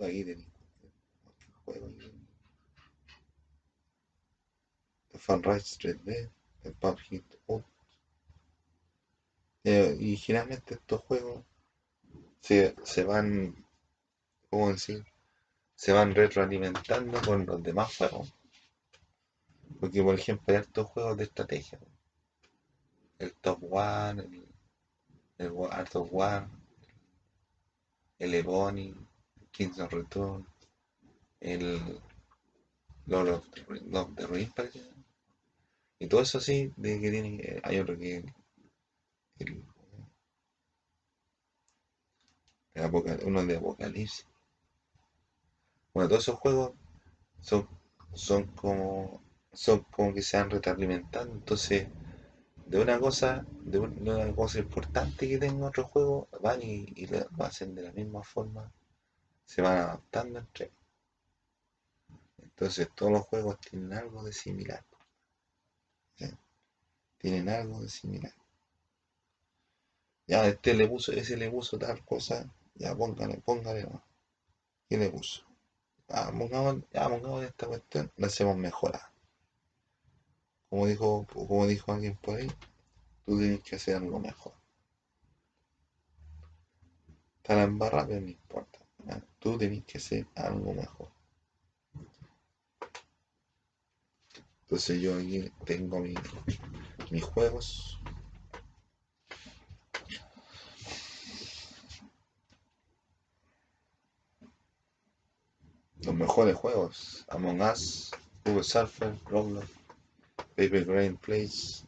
[0.01, 0.25] Aquí
[1.23, 1.87] cualquier juego.
[1.89, 2.13] aquí.
[5.13, 6.31] El Funrise 3D,
[6.65, 7.65] el Pub Hit Out.
[9.65, 11.45] Eh, y generalmente estos juegos
[12.41, 13.66] se, se van,
[14.51, 15.05] ¿cómo decir?
[15.75, 18.33] Se van retroalimentando con los demás juegos.
[19.81, 21.79] Porque, por ejemplo, hay estos juegos de estrategia.
[23.19, 24.47] El Top One, el,
[25.39, 26.49] el Art of War,
[28.19, 28.95] el Ebony,
[29.51, 30.47] Kings of Return,
[31.41, 32.01] el
[33.07, 34.53] Lord of the, Lord the Rings.
[35.99, 38.35] Y todo eso sí, de que tiene, eh, hay otro que el,
[39.39, 39.65] el,
[42.75, 44.27] el uno de Apocalipsis.
[45.97, 46.73] Bueno, todos esos juegos
[47.41, 47.69] son,
[48.15, 49.23] son como
[49.53, 51.35] son como que se van retroalimentando.
[51.35, 51.89] Entonces,
[52.67, 57.07] de una cosa, de, un- de una cosa importante que tenga otro juego, van y,
[57.07, 58.73] lo hacen de la misma forma,
[59.45, 60.73] se van adaptando entre.
[62.43, 64.83] Entonces, todos los juegos tienen algo de similar.
[67.19, 68.33] Tienen algo de similar.
[70.29, 74.05] Ya, este le puso, ese le puso tal cosa, ya póngale, póngale no.
[74.89, 75.45] ¿Qué le puso?
[76.09, 79.13] Ah, pongamos, ya pongamos esta cuestión, la hacemos mejorada.
[80.71, 82.47] Como dijo, como dijo alguien por ahí,
[83.25, 84.53] tú tienes que hacer algo mejor.
[87.39, 88.79] Está la embarrada, pero no importa.
[89.39, 91.09] Tú tienes que hacer algo mejor.
[94.63, 96.15] Entonces yo aquí tengo mi-
[97.11, 98.01] mis juegos.
[106.17, 107.25] Mejores juegos.
[107.29, 108.11] Among Us,
[108.45, 109.69] Google Surfer, Roblox,
[110.57, 111.85] Paper Grain Place,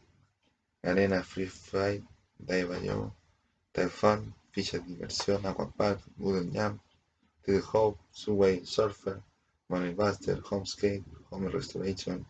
[0.83, 2.03] Arena Free Fire,
[2.37, 3.11] Daibayo,
[3.73, 6.79] Typhon, Ficha de Diversión, Aquapark, Google Jam,
[7.43, 9.21] Tidal Hope, Subway Surfer,
[9.69, 12.25] Money Buster, Homescape, Home Restoration,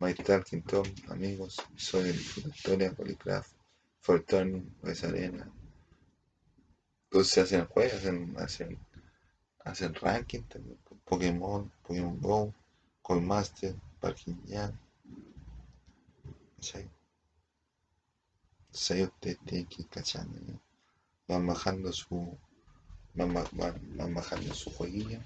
[0.00, 3.50] My Talking Tom, Amigos, Soy de Historia, Polycraft,
[4.00, 5.50] For Turning, West Arena.
[7.10, 8.78] Entonces hacen juegos, hacen, hacen,
[9.66, 12.54] hacen ranking también, Pokémon, Pokémon Go,
[13.02, 14.72] Coinmaster, Parking Jam.
[18.90, 20.60] ahí ustedes tienen que ir cachando.
[21.26, 22.38] Van bajando su.
[23.14, 23.48] Van, van,
[23.96, 25.20] van bajando su jueguillo.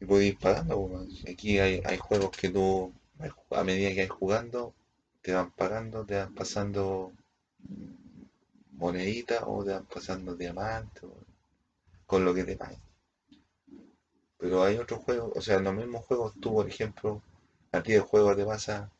[0.00, 1.06] Y podéis ir pagando.
[1.28, 2.92] Aquí hay, hay juegos que tú,
[3.50, 4.74] a medida que vais jugando,
[5.20, 7.12] te van pagando, te van pasando
[8.82, 11.04] moneditas o te van pasando diamantes
[12.04, 12.80] con lo que te paguen.
[14.38, 17.22] Pero hay otros juegos, o sea, en los mismos juegos tú, por ejemplo,
[17.70, 18.90] a ti el juego te pasa,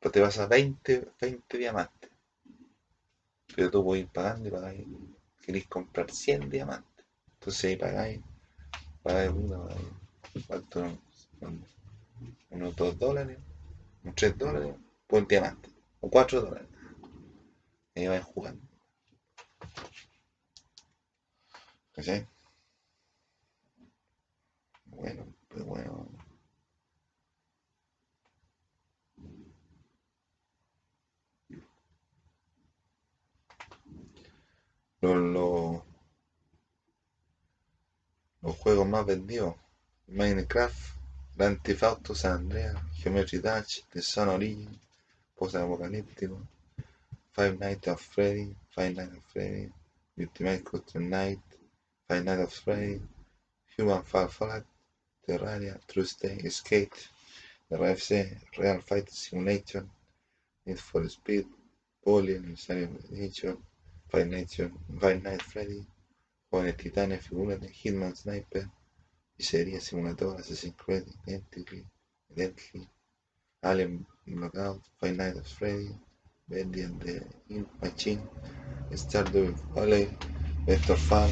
[0.00, 2.10] te pasa 20, 20 diamantes.
[3.56, 4.86] Pero tú puedes ir pagando y pagáis,
[5.40, 7.06] queréis comprar 100 diamantes.
[7.34, 8.20] Entonces ahí pagáis,
[9.02, 9.68] pagáis uno,
[10.46, 10.98] pagáis,
[12.50, 13.38] Unos 2 dólares,
[14.04, 14.74] unos 3 dólares
[15.06, 15.70] por diamante,
[16.02, 16.71] o 4 dólares.
[17.94, 18.62] Ahí vais jugando.
[21.92, 22.26] ¿Cachai?
[24.86, 26.08] Bueno, pues bueno.
[35.00, 35.82] Los, los,
[38.40, 39.56] los juegos más vendidos.
[40.06, 40.76] Minecraft,
[41.36, 44.78] Grand Theft Auto San Andreas, Geometry Dash, The Sun Origin,
[45.34, 46.38] Post Apocalíptico,
[47.34, 49.72] Five Nights at Freddy, Five Nights at Freddy,
[50.20, 51.40] Ultimate Custom Night,
[52.06, 53.00] Five Nights at Freddy,
[53.74, 54.64] Human Fall Flat,
[55.26, 57.08] Terraria, True Stay, Skate,
[57.70, 59.88] RFC, Real Fight Simulation,
[60.66, 61.46] Need for Speed,
[62.04, 63.56] Poly, Aniversario Edition,
[64.10, 64.60] Five Nights,
[65.00, 65.86] Five Nights Freddy,
[66.52, 68.70] Jóvenes Titanes, Figúrate, Hitman Sniper,
[69.38, 71.82] Pizzería Simulator, Assassin's Creed, Identity,
[72.30, 72.86] Identity,
[73.64, 75.98] Alien Knockout, Five Nights at Freddy,
[76.52, 78.22] Ink Machine,
[78.92, 80.08] Stardew Valley,
[80.66, 81.30] Vector Farm,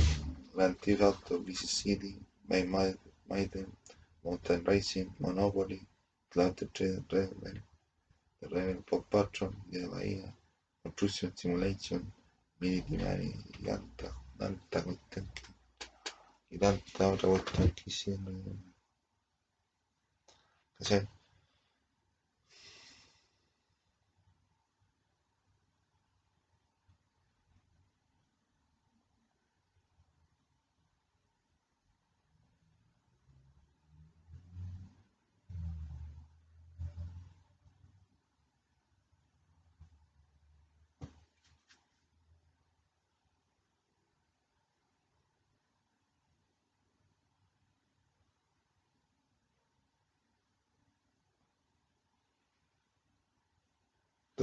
[1.02, 2.16] Auto, Vice City,
[2.48, 2.62] My
[3.28, 3.70] Maiden,
[4.24, 5.80] Mountain Racing, Monopoly,
[6.30, 7.60] Cloud Trade, Rebel,
[8.40, 10.34] The Rebel Pop Patrol, de Bahía,
[11.34, 12.12] Simulation,
[12.60, 14.14] Mini Timari y tanta,
[16.96, 18.74] tanta otra que hicieron.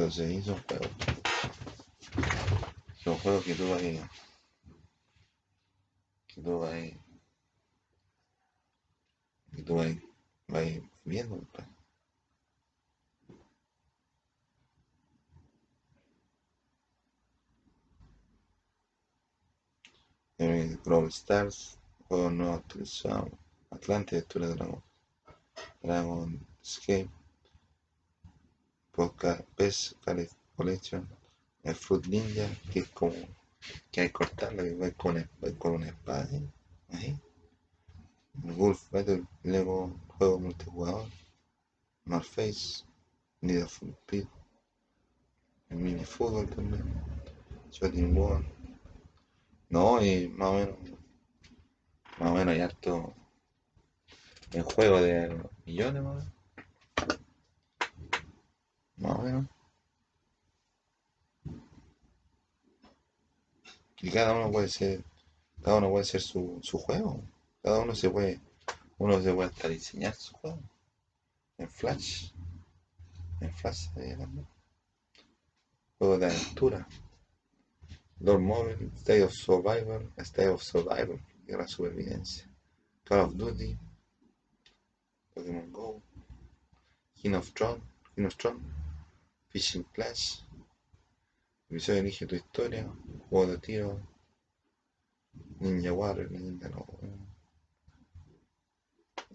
[0.08, 0.90] Entonces ahí son juegos.
[3.04, 4.02] Son juegos que tú vas ahí.
[6.30, 6.98] Que tú vas ahí.
[9.54, 9.88] Que tú vas
[10.48, 10.64] vas
[11.04, 11.36] viendo.
[11.52, 11.68] pues.
[20.38, 21.78] Eh, Brawl Stars,
[22.08, 23.30] juegos nuevos actualizados.
[23.72, 24.84] Atlante, Historia de Dragon.
[25.82, 27.17] Dragon Escape.
[28.98, 29.96] Podcast PES
[30.56, 31.08] Collection.
[31.62, 33.14] El Fruit Ninja, que es como
[33.92, 36.26] que hay que cortarlo, que va con, va con una espada.
[36.26, 36.50] ¿sí?
[36.90, 37.20] Ahí.
[38.34, 41.06] Wolf Battle, Lego, juego multijugador.
[42.06, 42.86] Norface,
[43.42, 44.26] Need for Speed.
[45.70, 46.84] El mini fútbol también.
[47.70, 48.44] Shooting War.
[49.70, 50.76] No, y más o menos.
[52.18, 53.14] Más o menos hay harto.
[54.54, 56.37] El juego de millones más.
[58.98, 59.46] Más o menos.
[64.02, 65.04] Y cada uno puede ser.
[65.64, 67.22] Cada uno puede ser su, su juego.
[67.64, 68.40] Cada uno se puede.
[68.98, 70.60] Uno se puede hasta diseñar su juego.
[71.58, 72.32] En Flash.
[73.42, 74.48] En Flash también.
[75.98, 76.88] Juegos de aventura.
[78.20, 82.48] Lord Mobile, State of Survivor, State of Survivor, Guerra Supervivencia.
[83.06, 83.78] Call of Duty,
[85.34, 86.02] Pokémon Go,
[87.16, 87.82] King of Tron,
[88.16, 88.60] King of Tron,
[89.58, 90.44] Fishing Clash,
[91.68, 92.84] Episodio Elige tu historia,
[93.28, 94.08] Juego de tiro,
[95.60, 96.86] Ninja Warrior, Ninja no,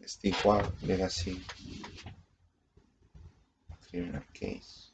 [0.06, 1.44] Steve War, Legacy,
[3.90, 4.92] Criminal Case,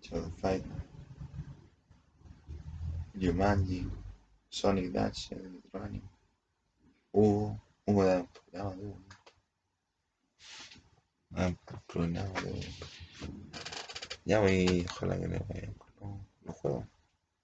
[0.00, 0.64] Shadow Fight,
[3.14, 3.90] Jumanji,
[4.48, 5.32] Sonic Dash,
[5.74, 6.08] Running,
[7.12, 8.98] Hugo, Hugo da un programa de Hugo.
[11.36, 11.52] Ah,
[11.86, 13.07] programa de Hugo.
[14.24, 16.86] Ya voy, ojalá que no, no, no juego.